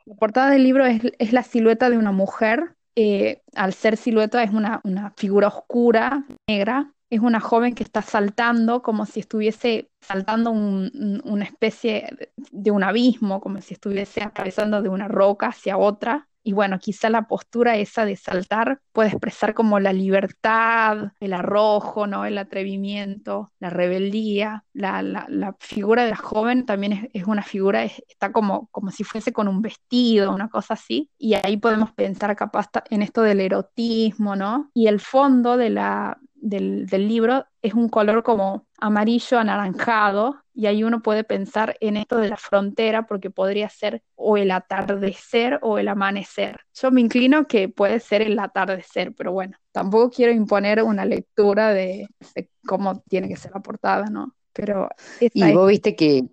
La 0.06 0.16
portada 0.16 0.52
del 0.52 0.64
libro 0.64 0.86
es, 0.86 1.02
es 1.18 1.34
la 1.34 1.44
silueta 1.44 1.90
de 1.90 1.98
una 1.98 2.12
mujer 2.12 2.78
eh, 3.00 3.44
al 3.54 3.74
ser 3.74 3.96
silueta 3.96 4.42
es 4.42 4.50
una, 4.50 4.82
una, 4.84 5.12
figura 5.12 5.50
oscura, 5.50 6.26
negra, 6.50 6.92
es 7.10 7.20
una 7.22 7.40
joven 7.40 7.74
que 7.74 7.84
está 7.84 8.02
saltando 8.02 8.82
como 8.82 9.06
si 9.06 9.22
estuviese 9.22 9.90
saltando 10.02 10.52
un, 10.52 11.22
una 11.26 11.46
especie 11.46 12.32
de 12.52 12.72
un 12.72 12.84
abismo, 12.84 13.42
como 13.42 13.62
si 13.62 13.74
estuviese 13.74 14.24
atravesando 14.24 14.82
de 14.82 14.90
una 14.90 15.08
roca 15.08 15.48
hacia 15.48 15.78
otra. 15.78 16.28
Y 16.44 16.54
bueno, 16.54 16.80
quizá 16.80 17.10
la 17.10 17.28
postura 17.28 17.76
esa 17.76 18.06
de 18.06 18.16
saltar 18.16 18.80
puede 18.94 19.10
expresar 19.10 19.54
como 19.54 19.82
la 19.82 19.92
libertad, 19.92 21.12
el 21.20 21.34
arrojo, 21.34 22.08
¿no? 22.08 22.24
el 22.24 22.38
atrevimiento, 22.38 23.52
la 23.60 23.70
rebeldía. 23.70 24.64
La, 24.72 25.02
la, 25.02 25.58
figura 25.60 26.06
de 26.06 26.12
la 26.12 26.16
joven 26.16 26.66
también 26.66 26.94
es, 26.94 27.10
es 27.12 27.24
una 27.26 27.44
figura, 27.44 27.84
es, 27.84 28.02
está 28.08 28.32
como, 28.32 28.68
como 28.72 28.92
si 28.92 29.04
fuese 29.04 29.34
con 29.34 29.50
un 29.50 29.62
vestido, 29.62 30.34
una 30.34 30.48
cosa 30.48 30.76
así. 30.76 31.12
Y 31.18 31.34
ahí 31.34 31.58
podemos 31.58 31.92
pensar 31.92 32.34
capaz 32.38 32.70
en 32.90 33.02
esto 33.02 33.24
del 33.24 33.42
erotismo, 33.42 34.38
¿no? 34.38 34.72
Y 34.74 34.88
el 34.88 35.02
fondo 35.02 35.58
de 35.58 35.70
la, 35.70 36.18
del, 36.40 36.86
del, 36.86 37.08
libro 37.08 37.46
es 37.62 37.74
un 37.74 37.90
color 37.90 38.24
como 38.24 38.68
amarillo 38.80 39.40
anaranjado 39.40 40.38
y 40.54 40.66
ahí 40.66 40.84
uno 40.84 41.02
puede 41.02 41.24
pensar 41.24 41.76
en 41.82 41.98
esto 41.98 42.18
de 42.18 42.30
la 42.30 42.38
frontera 42.38 43.06
porque 43.06 43.30
podría 43.30 43.70
ser 43.70 44.02
o 44.16 44.38
el 44.38 44.52
atardecer 44.52 45.60
o 45.62 45.78
el 45.78 45.88
amanecer. 45.88 46.60
Yo 46.74 46.92
me 46.92 47.02
inclino 47.02 47.48
que 47.48 47.70
puede 47.70 48.00
ser 48.00 48.22
el 48.22 48.40
atardecer, 48.40 49.14
pero 49.16 49.32
bueno, 49.32 49.58
tampoco 49.72 50.10
quiero 50.10 50.32
imponer 50.32 50.82
una 50.84 51.06
lectura 51.06 51.74
de, 51.74 52.08
de 52.36 52.50
cómo 52.66 53.02
tiene 53.08 53.28
que 53.28 53.36
ser 53.36 53.52
la 53.54 53.62
portada, 53.62 54.06
¿no? 54.06 54.34
Pero 54.58 54.90
y 55.20 55.54
vos 55.54 55.70
viste 55.70 55.96
que, 55.96 56.24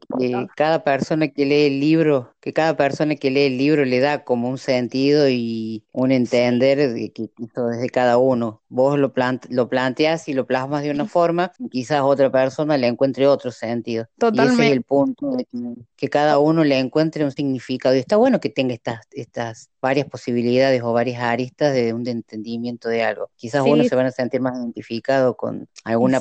cada 0.57 0.83
persona 0.83 1.29
que 1.29 1.45
lee 1.45 1.67
el 1.67 1.79
libro, 1.79 2.34
que 2.45 2.53
cada 2.53 2.77
persona 2.77 3.17
que 3.17 3.31
lee 3.31 3.47
el 3.47 3.57
libro 3.57 3.87
le 3.87 4.01
da 4.01 4.23
como 4.23 4.51
un 4.51 4.59
sentido 4.59 5.31
y 5.31 5.83
un 5.93 6.13
entender 6.13 6.93
de 6.93 7.11
que 7.11 7.31
desde 7.39 7.89
cada 7.89 8.19
uno. 8.19 8.61
Vos 8.69 8.99
lo, 8.99 9.15
lo 9.49 9.69
planteas 9.71 10.29
y 10.29 10.35
lo 10.35 10.47
plasmas 10.47 10.83
de 10.83 10.91
una 10.91 11.07
forma, 11.07 11.53
quizás 11.71 12.03
otra 12.03 12.31
persona 12.31 12.77
le 12.77 12.89
encuentre 12.89 13.27
otro 13.27 13.51
sentido. 13.51 14.09
Totalmente. 14.19 14.53
Y 14.53 14.57
ese 14.57 14.67
es 14.67 14.77
el 14.77 14.83
punto, 14.83 15.31
de 15.31 15.47
que, 15.97 16.09
cada 16.11 16.39
uno 16.39 16.65
le 16.65 16.79
encuentre 16.79 17.25
un 17.25 17.31
significado. 17.31 17.95
Y 17.95 18.01
está 18.01 18.17
bueno 18.17 18.41
que 18.41 18.51
tenga 18.51 18.75
estas, 18.75 19.07
estas 19.13 19.71
varias 19.81 20.07
posibilidades 20.07 20.83
o 20.83 20.93
varias 20.93 21.23
aristas 21.23 21.73
de 21.73 21.95
un 21.95 22.07
entendimiento 22.07 22.91
de 22.91 23.05
algo. 23.05 23.31
Quizás 23.37 23.63
uno 23.67 23.85
se 23.85 23.95
van 23.95 24.07
a 24.07 24.11
sentir 24.11 24.41
más 24.41 24.59
identificado 24.59 25.37
con 25.37 25.67
alguna, 25.85 26.21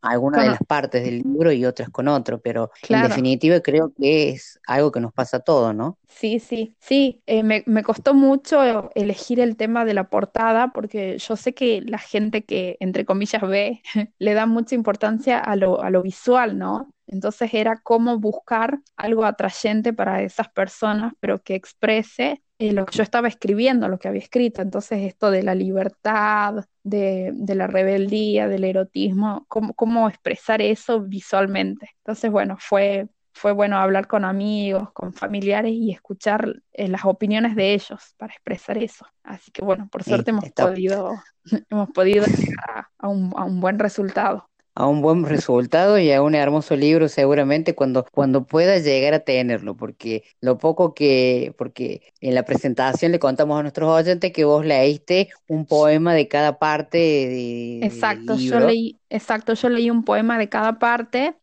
alguna 0.00 0.42
de 0.42 0.48
las 0.50 0.60
partes 0.66 1.04
del 1.04 1.18
libro 1.18 1.52
y 1.52 1.64
otras 1.66 1.88
con 1.90 2.08
otro, 2.08 2.40
pero 2.40 2.70
en 2.88 3.02
definitiva 3.02 3.60
creo 3.60 3.92
que 3.92 4.30
es 4.30 4.58
algo 4.66 4.90
que 4.90 5.00
nos 5.00 5.12
pasa 5.12 5.36
a 5.36 5.40
todos, 5.40 5.51
¿no? 5.72 5.98
Sí, 6.08 6.38
sí, 6.38 6.74
sí. 6.78 7.22
Eh, 7.26 7.42
me, 7.42 7.82
costó 7.82 8.14
mucho 8.14 8.90
elegir 8.94 9.40
el 9.40 9.56
tema 9.56 9.84
de 9.84 9.94
la 9.94 10.08
portada 10.08 10.72
porque 10.72 11.18
yo 11.18 11.36
sé 11.36 11.54
que 11.54 11.82
la 11.82 11.98
gente 11.98 12.44
que, 12.44 12.76
entre 12.80 13.04
comillas, 13.04 13.42
ve, 13.42 13.82
le 14.18 14.34
da 14.34 14.46
mucha 14.46 14.74
importancia 14.74 15.38
a 15.38 15.56
lo, 15.56 15.82
a 15.82 15.90
lo 15.90 16.02
visual, 16.02 16.58
¿no? 16.58 16.92
Entonces 17.06 17.52
era 17.52 17.80
cómo 17.82 18.18
buscar 18.18 18.80
algo 18.96 19.24
atrayente 19.24 19.92
para 19.92 20.22
esas 20.22 20.48
personas, 20.48 21.12
pero 21.20 21.42
que 21.42 21.54
exprese 21.54 22.42
eh, 22.58 22.72
lo 22.72 22.86
que 22.86 22.96
yo 22.96 23.02
estaba 23.02 23.26
escribiendo, 23.26 23.88
lo 23.88 23.98
que 23.98 24.06
había 24.08 24.20
escrito. 24.20 24.62
Entonces, 24.62 25.00
esto 25.00 25.32
de 25.32 25.42
la 25.42 25.54
libertad, 25.54 26.64
de, 26.84 27.34
la 27.54 27.66
rebeldía, 27.66 28.46
del 28.46 28.62
erotismo, 28.64 29.44
cómo, 29.48 29.74
cómo, 29.74 30.08
expresar 30.08 30.62
eso 30.62 31.00
visualmente. 31.00 31.90
Entonces, 31.98 32.30
bueno, 32.30 32.56
fue, 32.60 33.08
fue 33.32 33.52
bueno 33.52 33.78
hablar 33.78 34.06
con 34.06 34.24
amigos, 34.24 34.90
con 34.92 35.12
familiares 35.12 35.72
y 35.72 35.90
escuchar 35.90 36.62
eh, 36.72 36.88
las 36.88 37.04
opiniones 37.04 37.56
de 37.56 37.74
ellos 37.74 38.14
para 38.16 38.32
expresar 38.32 38.78
eso. 38.78 39.06
Así 39.22 39.50
que, 39.50 39.64
bueno, 39.64 39.88
por 39.90 40.04
suerte 40.04 40.30
hemos, 40.30 40.50
podido, 40.50 41.12
hemos 41.70 41.90
podido 41.90 42.24
llegar 42.26 42.86
a 42.98 43.08
un 43.08 43.60
buen 43.60 43.78
resultado. 43.78 44.48
A 44.74 44.86
un 44.86 45.02
buen 45.02 45.26
resultado 45.26 45.98
y 45.98 46.10
a 46.12 46.22
un 46.22 46.34
hermoso 46.34 46.76
libro 46.76 47.06
seguramente 47.06 47.74
cuando, 47.74 48.06
cuando 48.10 48.46
pueda 48.46 48.78
llegar 48.78 49.12
a 49.12 49.20
tenerlo, 49.20 49.76
porque 49.76 50.22
lo 50.40 50.56
poco 50.56 50.94
que, 50.94 51.54
porque 51.58 52.14
en 52.22 52.34
la 52.34 52.46
presentación 52.46 53.12
le 53.12 53.18
contamos 53.18 53.58
a 53.58 53.62
nuestros 53.62 53.90
oyentes 53.90 54.32
que 54.32 54.46
vos 54.46 54.64
leíste 54.64 55.28
un 55.46 55.66
poema 55.66 56.14
de 56.14 56.26
cada 56.26 56.58
parte 56.58 56.96
de, 56.96 57.80
exacto, 57.82 58.36
yo 58.36 58.60
leí, 58.60 58.98
exacto, 59.10 59.52
yo 59.52 59.68
leí 59.68 59.90
un 59.90 60.04
poema 60.04 60.38
de 60.38 60.48
cada 60.48 60.78
parte 60.78 61.34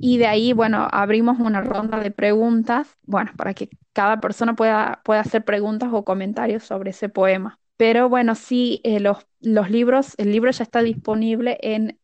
y 0.00 0.18
de 0.18 0.26
ahí, 0.26 0.52
bueno, 0.52 0.88
abrimos 0.90 1.38
una 1.38 1.60
ronda 1.60 2.00
de 2.00 2.10
preguntas, 2.10 2.96
bueno, 3.02 3.32
para 3.36 3.54
que 3.54 3.68
cada 3.92 4.20
persona 4.20 4.54
pueda, 4.54 5.00
pueda 5.04 5.20
hacer 5.20 5.44
preguntas 5.44 5.90
o 5.92 6.04
comentarios 6.04 6.64
sobre 6.64 6.90
ese 6.90 7.08
poema. 7.08 7.58
Pero 7.76 8.08
bueno, 8.08 8.34
sí, 8.34 8.80
eh, 8.84 9.00
los, 9.00 9.26
los, 9.40 9.70
libros, 9.70 10.14
el 10.18 10.32
libro 10.32 10.50
ya 10.50 10.64
está 10.64 10.82
disponible 10.82 11.58
en, 11.62 11.98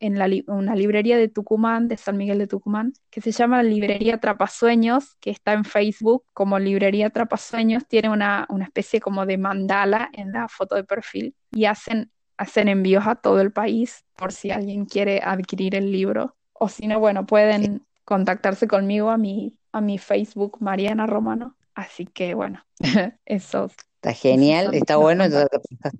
en 0.00 0.18
la, 0.18 0.28
una 0.48 0.74
librería 0.74 1.16
de 1.16 1.28
Tucumán, 1.28 1.88
de 1.88 1.96
San 1.96 2.16
Miguel 2.16 2.38
de 2.38 2.46
Tucumán, 2.46 2.92
que 3.10 3.20
se 3.20 3.32
llama 3.32 3.62
Librería 3.62 4.18
Trapasueños, 4.18 5.16
que 5.20 5.30
está 5.30 5.52
en 5.52 5.64
Facebook 5.64 6.24
como 6.32 6.58
Librería 6.58 7.10
Trapasueños, 7.10 7.86
tiene 7.86 8.10
una, 8.10 8.46
una 8.48 8.64
especie 8.64 9.00
como 9.00 9.26
de 9.26 9.38
mandala 9.38 10.10
en 10.12 10.32
la 10.32 10.48
foto 10.48 10.74
de 10.74 10.84
perfil 10.84 11.34
y 11.52 11.64
hacen, 11.64 12.10
hacen 12.36 12.68
envíos 12.68 13.06
a 13.06 13.16
todo 13.16 13.40
el 13.40 13.52
país 13.52 14.04
por 14.16 14.32
si 14.32 14.50
alguien 14.50 14.86
quiere 14.86 15.20
adquirir 15.22 15.74
el 15.74 15.92
libro. 15.92 16.35
O 16.58 16.68
si 16.68 16.86
no, 16.86 17.00
bueno, 17.00 17.26
pueden 17.26 17.86
contactarse 18.04 18.68
conmigo 18.68 19.10
a 19.10 19.18
mi, 19.18 19.58
a 19.72 19.80
mi 19.80 19.98
Facebook, 19.98 20.58
Mariana 20.60 21.06
Romano. 21.06 21.56
Así 21.74 22.06
que 22.06 22.34
bueno, 22.34 22.64
eso 23.26 23.68
Está 24.06 24.12
genial, 24.12 24.72
está 24.74 24.96
bueno, 24.98 25.24
entonces 25.24 25.48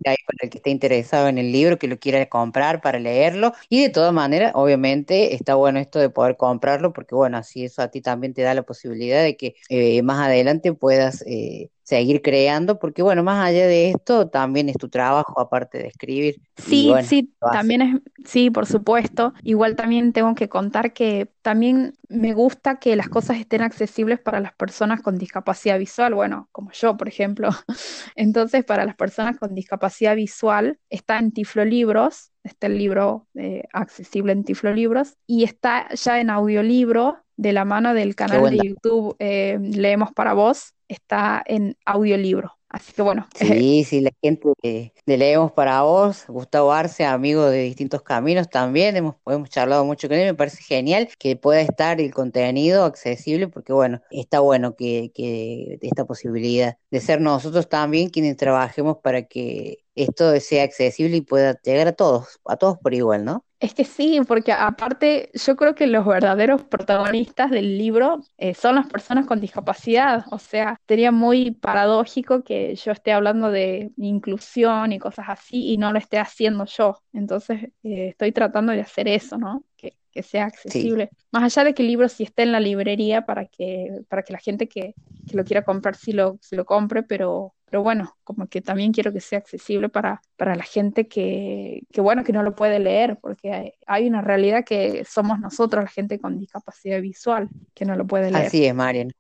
ahí 0.05 0.17
para 0.27 0.39
el 0.43 0.51
que 0.51 0.59
esté 0.59 0.71
interesado 0.71 1.27
en 1.27 1.39
el 1.39 1.51
libro, 1.51 1.77
que 1.77 1.89
lo 1.89 1.99
quiera 1.99 2.25
comprar 2.29 2.81
para 2.81 3.01
leerlo. 3.01 3.53
Y 3.69 3.83
de 3.83 3.89
todas 3.89 4.13
maneras, 4.13 4.53
obviamente, 4.55 5.35
está 5.35 5.57
bueno 5.57 5.81
esto 5.81 5.99
de 5.99 6.09
poder 6.09 6.37
comprarlo, 6.37 6.93
porque 6.93 7.17
bueno, 7.17 7.39
así 7.39 7.65
eso 7.65 7.83
a 7.83 7.89
ti 7.89 8.03
también 8.03 8.33
te 8.33 8.43
da 8.43 8.55
la 8.55 8.63
posibilidad 8.63 9.23
de 9.25 9.37
que 9.37 9.57
eh, 9.71 10.03
más 10.03 10.25
adelante 10.25 10.73
puedas 10.73 11.25
eh, 11.27 11.71
seguir 11.87 12.21
creando, 12.21 12.81
porque 12.81 13.01
bueno, 13.01 13.23
más 13.23 13.47
allá 13.47 13.65
de 13.69 13.91
esto, 13.91 14.29
también 14.29 14.69
es 14.69 14.77
tu 14.77 14.89
trabajo, 14.89 15.39
aparte 15.39 15.79
de 15.79 15.87
escribir. 15.87 16.43
Sí, 16.57 16.93
sí, 17.05 17.33
también 17.53 17.81
es, 17.81 18.01
sí, 18.25 18.51
por 18.51 18.67
supuesto. 18.67 19.35
Igual 19.45 19.77
también 19.77 20.13
tengo 20.13 20.35
que 20.35 20.49
contar 20.49 20.93
que 20.93 21.31
también 21.43 21.95
me 22.09 22.35
gusta 22.35 22.81
que 22.81 22.97
las 22.97 23.09
cosas 23.09 23.39
estén 23.39 23.63
accesibles 23.63 24.19
para 24.19 24.41
las 24.41 24.53
personas 24.53 25.01
con 25.01 25.17
discapacidad 25.17 25.79
visual, 25.79 26.15
bueno, 26.15 26.49
como 26.51 26.73
yo, 26.73 26.97
por 26.97 27.07
ejemplo. 27.07 27.51
Entonces, 28.17 28.65
para 28.65 28.85
las 28.85 28.97
personas 28.97 29.39
con 29.39 29.55
discapacidad 29.55 30.17
visual, 30.17 30.81
está 30.91 31.19
en 31.19 31.31
Tiflo 31.31 31.65
Libros, 31.65 32.33
está 32.43 32.67
el 32.67 32.79
libro 32.79 33.29
eh, 33.35 33.63
accesible 33.73 34.33
en 34.33 34.43
Tiflo 34.43 34.73
Libros, 34.75 35.19
y 35.25 35.45
está 35.45 35.89
ya 35.95 36.19
en 36.19 36.31
audiolibro 36.31 37.19
de 37.37 37.53
la 37.53 37.65
mano 37.65 37.95
del 37.95 38.15
canal 38.15 38.51
de 38.51 38.57
YouTube 38.57 39.17
eh, 39.19 39.59
Leemos 39.61 40.13
para 40.13 40.33
Vos, 40.33 40.75
está 40.89 41.43
en 41.47 41.77
audiolibro. 41.85 42.57
Así 42.69 42.93
que 42.93 43.03
bueno. 43.03 43.27
Sí, 43.35 43.85
sí, 43.85 44.01
la 44.01 44.11
gente 44.23 44.49
de, 44.63 44.93
Leemos 45.07 45.53
para 45.53 45.83
Vos, 45.83 46.25
Gustavo 46.27 46.73
Arce, 46.73 47.05
amigo 47.05 47.47
de 47.47 47.63
distintos 47.63 48.03
caminos 48.03 48.51
también, 48.51 48.97
hemos, 48.97 49.15
hemos 49.27 49.49
charlado 49.49 49.85
mucho 49.85 50.09
con 50.09 50.17
él, 50.19 50.27
me 50.27 50.35
parece 50.35 50.63
genial 50.63 51.09
que 51.19 51.37
pueda 51.37 51.61
estar 51.61 52.01
el 52.01 52.13
contenido 52.13 52.85
accesible, 52.85 53.49
porque 53.49 53.73
bueno, 53.73 54.03
está 54.11 54.41
bueno 54.41 54.75
que, 54.75 55.13
que 55.15 55.79
esta 55.81 56.05
posibilidad 56.05 56.77
de 56.91 57.01
ser 57.01 57.21
nosotros 57.21 57.69
también 57.69 58.11
quienes 58.11 58.37
trabajemos 58.37 58.99
para 58.99 59.23
que 59.23 59.85
esto 59.95 60.39
sea 60.41 60.65
accesible 60.65 61.17
y 61.17 61.21
pueda 61.23 61.59
llegar 61.63 61.89
a 61.89 61.93
todos, 61.93 62.41
a 62.45 62.57
todos 62.57 62.79
por 62.79 62.93
igual, 62.93 63.25
¿no? 63.25 63.46
Es 63.59 63.73
que 63.73 63.85
sí, 63.85 64.21
porque 64.29 64.53
aparte 64.53 65.31
yo 65.33 65.57
creo 65.57 65.75
que 65.75 65.87
los 65.87 66.05
verdaderos 66.05 66.63
protagonistas 66.63 67.51
del 67.51 67.79
libro 67.79 68.21
eh, 68.37 68.53
son 68.53 68.75
las 68.75 68.87
personas 68.87 69.25
con 69.25 69.41
discapacidad. 69.41 70.27
O 70.31 70.39
sea, 70.39 70.79
sería 70.87 71.11
muy 71.11 71.53
paradójico 71.53 72.45
que 72.45 72.75
yo 72.77 72.93
esté 72.93 73.13
hablando 73.13 73.51
de 73.51 73.93
inclusión 73.97 74.93
y 74.93 74.99
cosas 74.99 75.27
así 75.29 75.73
y 75.73 75.79
no 75.79 75.91
lo 75.91 75.99
esté 75.99 76.19
haciendo 76.19 76.67
yo. 76.67 77.01
Entonces 77.15 77.65
eh, 77.83 78.09
estoy 78.09 78.33
tratando 78.33 78.73
de 78.73 78.83
hacer 78.83 79.09
eso, 79.09 79.39
¿no? 79.39 79.65
Que, 79.77 79.95
sea 80.23 80.47
accesible. 80.47 81.11
Más 81.31 81.43
allá 81.43 81.65
de 81.65 81.75
que 81.75 81.83
el 81.83 81.89
libro 81.89 82.09
sí 82.09 82.23
esté 82.23 82.45
en 82.45 82.53
la 82.53 82.59
librería 82.59 83.27
para 83.27 83.45
que, 83.45 84.01
para 84.09 84.23
que 84.23 84.33
la 84.33 84.39
gente 84.39 84.67
que, 84.67 84.95
que 85.29 85.37
lo 85.37 85.45
quiera 85.45 85.63
comprar 85.63 85.95
sí 85.95 86.13
lo, 86.13 86.39
sí 86.41 86.57
lo 86.57 86.65
compre, 86.65 87.03
pero 87.03 87.53
pero 87.69 87.83
bueno, 87.83 88.17
como 88.23 88.47
que 88.47 88.61
también 88.61 88.93
quiero 88.93 89.13
que 89.13 89.21
sea 89.21 89.39
accesible 89.39 89.89
para, 89.89 90.23
para 90.37 90.55
la 90.55 90.63
gente 90.63 91.09
que, 91.09 91.83
que, 91.93 92.01
bueno, 92.01 92.23
que 92.23 92.33
no 92.33 92.45
lo 92.45 92.55
puede 92.55 92.79
leer, 92.79 93.19
porque 93.21 93.75
hay, 93.87 94.07
una 94.07 94.23
realidad 94.23 94.65
que 94.65 95.05
somos 95.05 95.41
nosotros, 95.41 95.83
la 95.83 95.91
gente 95.91 96.21
con 96.21 96.39
discapacidad 96.39 97.01
visual, 97.01 97.49
que 97.75 97.85
no 97.85 97.97
lo 97.97 98.07
puede 98.07 98.31
leer. 98.31 98.47
Así 98.47 98.65
es, 98.65 98.75
Marian. 98.75 99.13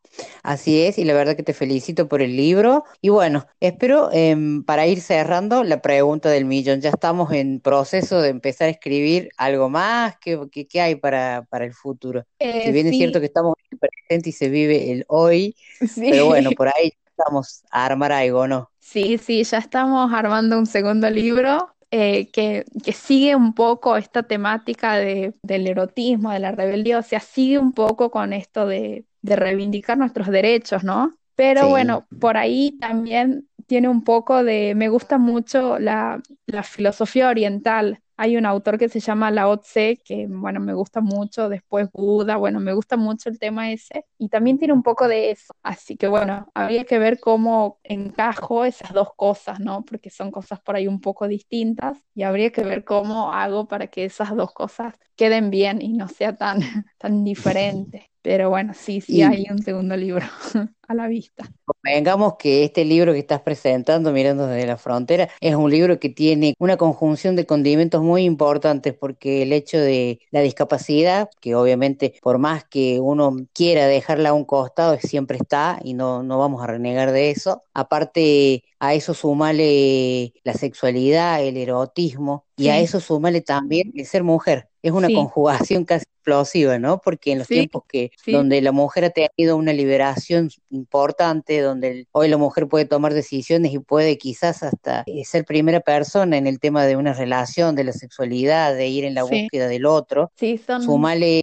Así 0.44 0.82
es, 0.82 0.96
y 0.98 1.04
la 1.04 1.14
verdad 1.14 1.34
que 1.34 1.42
te 1.42 1.54
felicito 1.54 2.06
por 2.08 2.22
el 2.22 2.36
libro. 2.36 2.84
Y 3.00 3.08
bueno, 3.08 3.46
espero 3.58 4.10
em, 4.12 4.62
para 4.62 4.86
ir 4.86 5.00
cerrando 5.00 5.64
la 5.64 5.82
pregunta 5.82 6.30
del 6.30 6.44
millón. 6.44 6.80
Ya 6.80 6.90
estamos 6.90 7.32
en 7.32 7.58
proceso 7.58 8.22
de 8.22 8.28
empezar 8.28 8.68
a 8.68 8.70
escribir 8.70 9.30
algo 9.38 9.68
más. 9.68 10.18
¿Qué, 10.20 10.38
qué, 10.68 10.80
hay 10.80 10.94
para, 10.94 11.44
para 11.50 11.64
el 11.64 11.74
futuro? 11.74 12.24
Eh, 12.38 12.62
si 12.64 12.70
bien 12.70 12.86
es 12.86 12.96
cierto 12.96 13.18
que 13.18 13.26
estamos 13.26 13.54
en 13.58 13.66
el 13.72 13.78
presente 13.78 14.30
y 14.30 14.32
se 14.32 14.48
vive 14.48 14.92
el 14.92 15.04
hoy, 15.08 15.56
pero 15.96 16.26
bueno, 16.26 16.52
por 16.52 16.68
ahí 16.68 16.92
estamos 17.16 17.64
a 17.70 17.86
armar 17.86 18.12
algo, 18.12 18.46
¿no? 18.46 18.70
Sí, 18.78 19.18
sí, 19.18 19.42
ya 19.44 19.58
estamos 19.58 20.12
armando 20.12 20.58
un 20.58 20.66
segundo 20.66 21.08
libro 21.10 21.74
eh, 21.90 22.30
que, 22.30 22.64
que, 22.84 22.92
sigue 22.92 23.34
un 23.34 23.54
poco 23.54 23.96
esta 23.96 24.22
temática 24.22 24.96
de, 24.96 25.34
del 25.42 25.66
erotismo, 25.66 26.30
de 26.30 26.40
la 26.40 26.52
rebeldía, 26.52 26.98
o 26.98 27.02
sea, 27.02 27.20
sigue 27.20 27.58
un 27.58 27.72
poco 27.72 28.10
con 28.10 28.32
esto 28.32 28.66
de, 28.66 29.04
de 29.22 29.36
reivindicar 29.36 29.96
nuestros 29.96 30.28
derechos, 30.28 30.84
¿no? 30.84 31.16
Pero 31.34 31.68
bueno, 31.68 32.06
por 32.18 32.36
ahí 32.38 32.78
también 32.80 33.46
tiene 33.66 33.88
un 33.88 34.04
poco 34.04 34.42
de, 34.42 34.74
me 34.74 34.88
gusta 34.88 35.18
mucho 35.18 35.78
la, 35.78 36.22
la 36.46 36.62
filosofía 36.62 37.28
oriental, 37.28 38.00
Hay 38.18 38.36
un 38.36 38.46
autor 38.46 38.78
que 38.78 38.88
se 38.88 39.00
llama 39.00 39.30
Lao 39.30 39.58
Tse, 39.58 40.00
que 40.04 40.26
bueno, 40.28 40.58
me 40.60 40.72
gusta 40.74 41.00
mucho, 41.02 41.48
después 41.50 41.88
Buda, 41.92 42.36
bueno, 42.36 42.60
me 42.60 42.72
gusta 42.72 42.96
mucho 42.96 43.28
el 43.28 43.38
tema 43.38 43.70
ese, 43.72 44.06
y 44.18 44.28
también 44.30 44.58
tiene 44.58 44.72
un 44.72 44.82
poco 44.82 45.06
de 45.06 45.30
eso, 45.32 45.52
así 45.62 45.96
que 45.96 46.08
bueno, 46.08 46.48
habría 46.54 46.84
que 46.84 46.98
ver 46.98 47.20
cómo 47.20 47.78
encajo 47.84 48.64
esas 48.64 48.92
dos 48.92 49.08
cosas, 49.16 49.60
¿no? 49.60 49.84
Porque 49.84 50.08
son 50.10 50.30
cosas 50.30 50.60
por 50.60 50.76
ahí 50.76 50.86
un 50.88 51.00
poco 51.00 51.28
distintas, 51.28 51.98
y 52.14 52.22
habría 52.22 52.50
que 52.52 52.62
ver 52.64 52.84
cómo 52.84 53.32
hago 53.32 53.68
para 53.68 53.88
que 53.88 54.06
esas 54.06 54.34
dos 54.34 54.52
cosas 54.52 54.94
queden 55.16 55.50
bien 55.50 55.82
y 55.82 55.92
no 55.92 56.08
sea 56.08 56.36
tan, 56.36 56.60
tan 56.98 57.24
diferente. 57.24 58.10
Pero 58.22 58.50
bueno, 58.50 58.74
sí, 58.74 59.00
sí 59.00 59.22
hay 59.22 59.46
un 59.52 59.62
segundo 59.62 59.96
libro 59.96 60.26
a 60.88 60.94
la 60.94 61.06
vista. 61.06 61.48
Vengamos 61.84 62.34
que 62.36 62.64
este 62.64 62.84
libro 62.84 63.12
que 63.12 63.20
estás 63.20 63.40
presentando, 63.42 64.10
Mirando 64.10 64.48
desde 64.48 64.66
la 64.66 64.76
Frontera, 64.76 65.28
es 65.40 65.54
un 65.54 65.70
libro 65.70 66.00
que 66.00 66.08
tiene 66.08 66.54
una 66.58 66.76
conjunción 66.76 67.36
de 67.36 67.46
condimentos 67.46 68.02
muy 68.02 68.24
importantes 68.24 68.94
porque 68.94 69.42
el 69.42 69.52
hecho 69.52 69.78
de 69.78 70.18
la 70.32 70.40
discapacidad, 70.40 71.30
que 71.40 71.54
obviamente 71.54 72.14
por 72.20 72.38
más 72.38 72.64
que 72.64 72.98
uno 72.98 73.36
quiera 73.52 73.86
dejarla 73.86 74.30
a 74.30 74.34
un 74.34 74.44
costado, 74.44 74.98
siempre 74.98 75.38
está 75.40 75.78
y 75.84 75.94
no, 75.94 76.24
no 76.24 76.36
vamos 76.36 76.64
a 76.64 76.66
renegar 76.66 77.12
de 77.12 77.30
eso. 77.30 77.62
Aparte, 77.74 78.64
a 78.80 78.94
eso 78.94 79.14
sumale 79.14 80.34
la 80.42 80.54
sexualidad, 80.54 81.44
el 81.44 81.56
erotismo, 81.56 82.45
y 82.56 82.68
a 82.68 82.78
eso 82.78 83.00
sumale 83.00 83.40
también 83.40 83.92
el 83.94 84.06
ser 84.06 84.22
mujer. 84.22 84.68
Es 84.82 84.92
una 84.92 85.08
conjugación 85.08 85.84
casi 85.84 86.04
explosiva, 86.04 86.78
¿no? 86.78 87.00
Porque 87.00 87.32
en 87.32 87.38
los 87.38 87.48
tiempos 87.48 87.84
que 87.88 88.10
donde 88.26 88.60
la 88.60 88.72
mujer 88.72 89.04
ha 89.04 89.10
tenido 89.10 89.56
una 89.56 89.72
liberación 89.72 90.50
importante, 90.70 91.60
donde 91.60 92.06
hoy 92.12 92.28
la 92.28 92.36
mujer 92.36 92.66
puede 92.66 92.84
tomar 92.84 93.14
decisiones 93.14 93.72
y 93.72 93.78
puede 93.78 94.18
quizás 94.18 94.62
hasta 94.62 95.04
eh, 95.06 95.24
ser 95.24 95.44
primera 95.44 95.80
persona 95.80 96.36
en 96.36 96.46
el 96.46 96.58
tema 96.58 96.84
de 96.84 96.96
una 96.96 97.12
relación, 97.12 97.76
de 97.76 97.84
la 97.84 97.92
sexualidad, 97.92 98.74
de 98.74 98.88
ir 98.88 99.04
en 99.04 99.14
la 99.14 99.22
búsqueda 99.22 99.68
del 99.68 99.86
otro, 99.86 100.32
sumale 100.80 101.42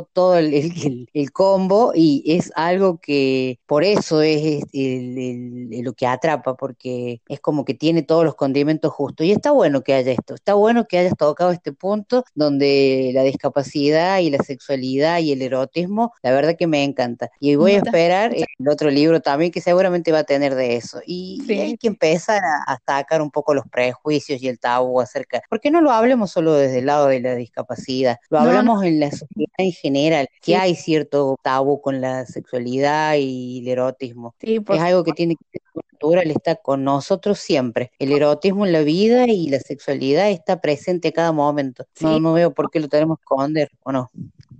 todo 0.00 0.36
el, 0.36 1.08
el, 1.12 1.32
combo 1.32 1.92
y 1.94 2.22
es 2.26 2.50
algo 2.56 2.98
que 2.98 3.58
por 3.66 3.84
eso 3.84 4.22
es 4.22 4.64
lo 4.72 5.92
que 5.92 6.06
atrapa, 6.06 6.56
porque 6.56 7.20
es 7.28 7.40
como 7.40 7.64
que 7.64 7.74
tiene 7.74 8.02
todos 8.02 8.24
los 8.24 8.34
condimentos 8.34 8.92
justos. 8.92 9.26
Y 9.26 9.32
está 9.32 9.50
bueno 9.50 9.82
que 9.82 9.92
haya 9.92 10.12
esto, 10.12 10.34
está 10.34 10.54
bueno 10.54 10.86
que 10.86 10.98
hayas 10.98 11.16
tocado 11.16 11.50
este 11.50 11.72
punto 11.72 12.24
donde 12.34 13.10
la 13.12 13.22
discapacidad 13.22 14.20
y 14.20 14.30
la 14.30 14.38
sexualidad 14.38 15.18
y 15.18 15.32
el 15.32 15.42
erotismo, 15.42 16.12
la 16.22 16.32
verdad 16.32 16.56
que 16.56 16.66
me 16.66 16.82
encanta. 16.84 17.30
Y 17.38 17.56
voy 17.56 17.72
a 17.72 17.78
esperar 17.78 18.34
el 18.34 18.68
otro 18.68 18.90
libro 18.90 19.20
también 19.20 19.52
que 19.52 19.60
seguramente 19.60 20.12
va 20.12 20.20
a 20.20 20.24
tener 20.24 20.54
de 20.54 20.76
eso. 20.76 21.00
Y, 21.06 21.40
hay 21.52 21.76
que 21.76 21.88
empezar 21.88 22.42
a, 22.42 22.72
a, 22.72 22.78
sacar 22.86 23.20
un 23.20 23.30
poco 23.30 23.52
los 23.52 23.66
prejuicios 23.70 24.42
y 24.42 24.48
el 24.48 24.58
tabú 24.58 25.00
acerca, 25.00 25.42
porque 25.50 25.70
no 25.70 25.82
lo 25.82 25.90
hablemos 25.90 26.30
solo 26.30 26.54
desde 26.54 26.78
el 26.78 26.86
lado 26.86 27.08
de 27.08 27.20
la 27.20 27.34
discapacidad, 27.34 28.16
lo 28.30 28.38
hablamos 28.38 28.82
en 28.84 29.00
la 29.00 29.10
sociedad 29.10 29.52
en 29.58 29.72
general, 29.82 30.28
que 30.40 30.56
hay 30.56 30.76
cierto 30.76 31.36
tabú 31.42 31.80
con 31.80 32.00
la 32.00 32.24
sexualidad 32.24 33.16
y 33.18 33.58
el 33.58 33.68
erotismo. 33.68 34.34
es 34.40 34.80
algo 34.80 35.02
que 35.02 35.12
tiene 35.12 35.36
que 35.36 35.58
ser 35.58 35.84
natural, 35.92 36.30
está 36.30 36.56
con 36.56 36.84
nosotros 36.84 37.40
siempre. 37.40 37.90
El 37.98 38.12
erotismo 38.12 38.64
en 38.64 38.72
la 38.72 38.82
vida 38.82 39.26
y 39.26 39.48
la 39.48 39.58
sexualidad 39.58 40.30
está 40.30 40.60
presente 40.60 41.08
a 41.08 41.12
cada 41.12 41.32
momento. 41.32 41.84
No, 42.00 42.20
no 42.20 42.32
veo 42.32 42.54
por 42.54 42.70
qué 42.70 42.80
lo 42.80 42.88
tenemos 42.88 43.18
que 43.18 43.24
esconder, 43.24 43.70
¿o 43.82 43.92
no? 43.92 44.10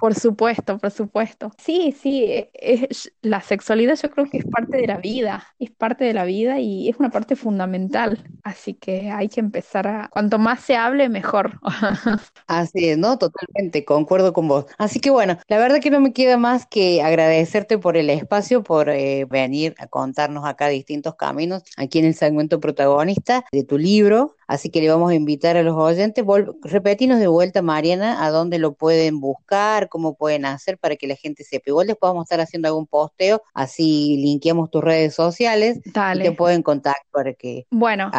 Por 0.02 0.16
supuesto, 0.16 0.78
por 0.78 0.90
supuesto. 0.90 1.52
Sí, 1.58 1.94
sí, 1.96 2.24
e, 2.24 2.50
es, 2.54 3.12
la 3.22 3.40
sexualidad 3.40 3.94
yo 3.94 4.10
creo 4.10 4.28
que 4.28 4.38
es 4.38 4.44
parte 4.44 4.78
de 4.78 4.88
la 4.88 4.96
vida, 4.96 5.46
es 5.60 5.70
parte 5.70 6.04
de 6.04 6.12
la 6.12 6.24
vida 6.24 6.58
y 6.58 6.88
es 6.88 6.96
una 6.98 7.10
parte 7.10 7.36
fundamental. 7.36 8.18
Así 8.42 8.74
que 8.74 9.12
hay 9.12 9.28
que 9.28 9.38
empezar 9.38 9.86
a, 9.86 10.08
cuanto 10.08 10.40
más 10.40 10.58
se 10.58 10.74
hable, 10.74 11.08
mejor. 11.08 11.60
Así 12.48 12.88
es, 12.88 12.98
¿no? 12.98 13.16
Totalmente, 13.16 13.84
concuerdo 13.84 14.32
con 14.32 14.48
vos. 14.48 14.66
Así 14.76 14.98
que 14.98 15.10
bueno, 15.10 15.38
la 15.46 15.58
verdad 15.58 15.78
que 15.78 15.90
no 15.90 16.00
me 16.00 16.12
queda 16.12 16.36
más 16.36 16.66
que 16.66 17.00
agradecerte 17.00 17.78
por 17.78 17.96
el 17.96 18.10
espacio, 18.10 18.64
por 18.64 18.90
eh, 18.90 19.24
venir 19.30 19.76
a 19.78 19.86
contarnos 19.86 20.44
acá 20.44 20.66
distintos 20.66 21.14
caminos, 21.14 21.62
aquí 21.76 22.00
en 22.00 22.06
el 22.06 22.16
segmento 22.16 22.58
protagonista 22.58 23.44
de 23.52 23.62
tu 23.62 23.78
libro. 23.78 24.34
Así 24.52 24.68
que 24.68 24.82
le 24.82 24.90
vamos 24.90 25.10
a 25.10 25.14
invitar 25.14 25.56
a 25.56 25.62
los 25.62 25.74
oyentes, 25.74 26.22
repetinos 26.62 27.18
de 27.18 27.26
vuelta, 27.26 27.62
Mariana, 27.62 28.22
a 28.22 28.30
dónde 28.30 28.58
lo 28.58 28.74
pueden 28.74 29.18
buscar, 29.18 29.88
cómo 29.88 30.14
pueden 30.14 30.44
hacer 30.44 30.76
para 30.76 30.96
que 30.96 31.06
la 31.06 31.16
gente 31.16 31.42
sepa. 31.42 31.70
Igual 31.70 31.86
después 31.86 32.10
vamos 32.10 32.20
a 32.20 32.24
estar 32.24 32.40
haciendo 32.40 32.68
algún 32.68 32.86
posteo, 32.86 33.40
así 33.54 34.18
linkeamos 34.18 34.70
tus 34.70 34.84
redes 34.84 35.14
sociales 35.14 35.80
y 35.82 35.90
te 35.90 36.32
pueden 36.32 36.62
contactar 36.62 37.02
para 37.10 37.32
que... 37.32 37.66
Bueno, 37.70 38.10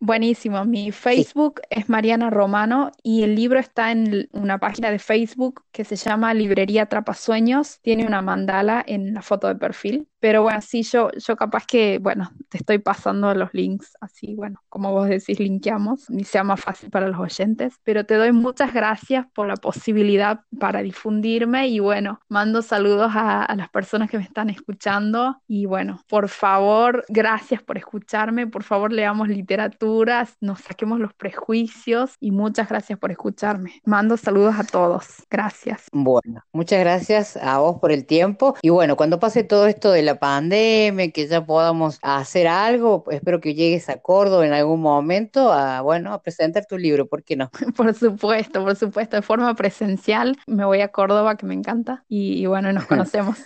buenísimo. 0.00 0.64
Mi 0.64 0.90
Facebook 0.90 1.60
es 1.68 1.90
Mariana 1.90 2.30
Romano 2.30 2.90
y 3.02 3.22
el 3.24 3.34
libro 3.34 3.60
está 3.60 3.92
en 3.92 4.26
una 4.32 4.56
página 4.56 4.90
de 4.90 4.98
Facebook 4.98 5.64
que 5.70 5.84
se 5.84 5.96
llama 5.96 6.32
Librería 6.32 6.86
Trapasueños. 6.86 7.80
Tiene 7.82 8.06
una 8.06 8.22
mandala 8.22 8.82
en 8.86 9.12
la 9.12 9.20
foto 9.20 9.48
de 9.48 9.56
perfil. 9.56 10.08
Pero 10.20 10.42
bueno, 10.42 10.60
sí, 10.60 10.82
yo, 10.82 11.10
yo 11.12 11.36
capaz 11.36 11.66
que, 11.66 11.98
bueno, 11.98 12.30
te 12.48 12.58
estoy 12.58 12.78
pasando 12.78 13.32
los 13.34 13.52
links, 13.54 13.96
así, 14.00 14.34
bueno, 14.34 14.62
como 14.68 14.92
vos 14.92 15.08
decís, 15.08 15.38
linkeamos, 15.38 16.10
ni 16.10 16.24
sea 16.24 16.44
más 16.44 16.60
fácil 16.60 16.90
para 16.90 17.08
los 17.08 17.18
oyentes. 17.18 17.74
Pero 17.84 18.04
te 18.04 18.14
doy 18.14 18.32
muchas 18.32 18.74
gracias 18.74 19.26
por 19.34 19.46
la 19.46 19.56
posibilidad 19.56 20.40
para 20.58 20.82
difundirme 20.82 21.68
y 21.68 21.78
bueno, 21.80 22.20
mando 22.28 22.62
saludos 22.62 23.12
a, 23.14 23.44
a 23.44 23.56
las 23.56 23.68
personas 23.68 24.10
que 24.10 24.18
me 24.18 24.24
están 24.24 24.50
escuchando 24.50 25.40
y 25.46 25.66
bueno, 25.66 26.02
por 26.08 26.28
favor, 26.28 27.04
gracias 27.08 27.62
por 27.62 27.78
escucharme, 27.78 28.46
por 28.46 28.62
favor, 28.62 28.92
leamos 28.92 29.28
literaturas, 29.28 30.36
nos 30.40 30.60
saquemos 30.60 31.00
los 31.00 31.14
prejuicios 31.14 32.14
y 32.20 32.30
muchas 32.30 32.68
gracias 32.68 32.98
por 32.98 33.10
escucharme. 33.10 33.80
Mando 33.84 34.16
saludos 34.16 34.54
a 34.58 34.64
todos. 34.64 35.06
Gracias. 35.30 35.86
Bueno, 35.92 36.42
muchas 36.52 36.80
gracias 36.80 37.36
a 37.36 37.58
vos 37.58 37.78
por 37.80 37.92
el 37.92 38.06
tiempo 38.06 38.54
y 38.62 38.70
bueno, 38.70 38.96
cuando 38.96 39.18
pase 39.18 39.44
todo 39.44 39.66
esto 39.66 39.92
de 39.92 40.02
la 40.08 40.18
pandemia, 40.18 41.10
que 41.10 41.26
ya 41.28 41.44
podamos 41.44 41.98
hacer 42.02 42.48
algo. 42.48 43.04
Espero 43.10 43.40
que 43.40 43.54
llegues 43.54 43.88
a 43.88 43.98
Córdoba 43.98 44.46
en 44.46 44.52
algún 44.52 44.80
momento 44.80 45.52
a, 45.52 45.82
bueno, 45.82 46.12
a 46.12 46.22
presentar 46.22 46.66
tu 46.66 46.78
libro, 46.78 47.06
¿por 47.06 47.22
qué 47.22 47.36
no? 47.36 47.50
Por 47.76 47.94
supuesto, 47.94 48.64
por 48.64 48.76
supuesto, 48.76 49.16
de 49.16 49.22
forma 49.22 49.54
presencial. 49.54 50.36
Me 50.46 50.64
voy 50.64 50.80
a 50.80 50.88
Córdoba, 50.88 51.36
que 51.36 51.46
me 51.46 51.54
encanta, 51.54 52.04
y, 52.08 52.46
bueno, 52.46 52.72
nos 52.72 52.86
conocemos. 52.86 53.38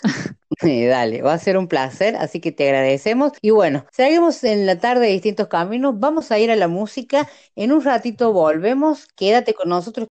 dale, 0.61 1.23
va 1.23 1.35
a 1.35 1.39
ser 1.39 1.59
un 1.59 1.67
placer, 1.67 2.17
así 2.17 2.41
que 2.41 2.53
te 2.53 2.65
agradecemos. 2.69 3.33
Y 3.41 3.51
bueno, 3.51 3.85
seguimos 3.91 4.45
en 4.45 4.67
la 4.67 4.79
tarde 4.79 5.07
de 5.07 5.13
distintos 5.13 5.49
caminos, 5.49 5.99
vamos 5.99 6.31
a 6.31 6.39
ir 6.39 6.51
a 6.51 6.57
la 6.57 6.69
música, 6.69 7.29
en 7.57 7.73
un 7.73 7.83
ratito 7.83 8.33
volvemos, 8.33 9.09
quédate 9.17 9.55
con 9.55 9.69
nosotros. 9.69 10.09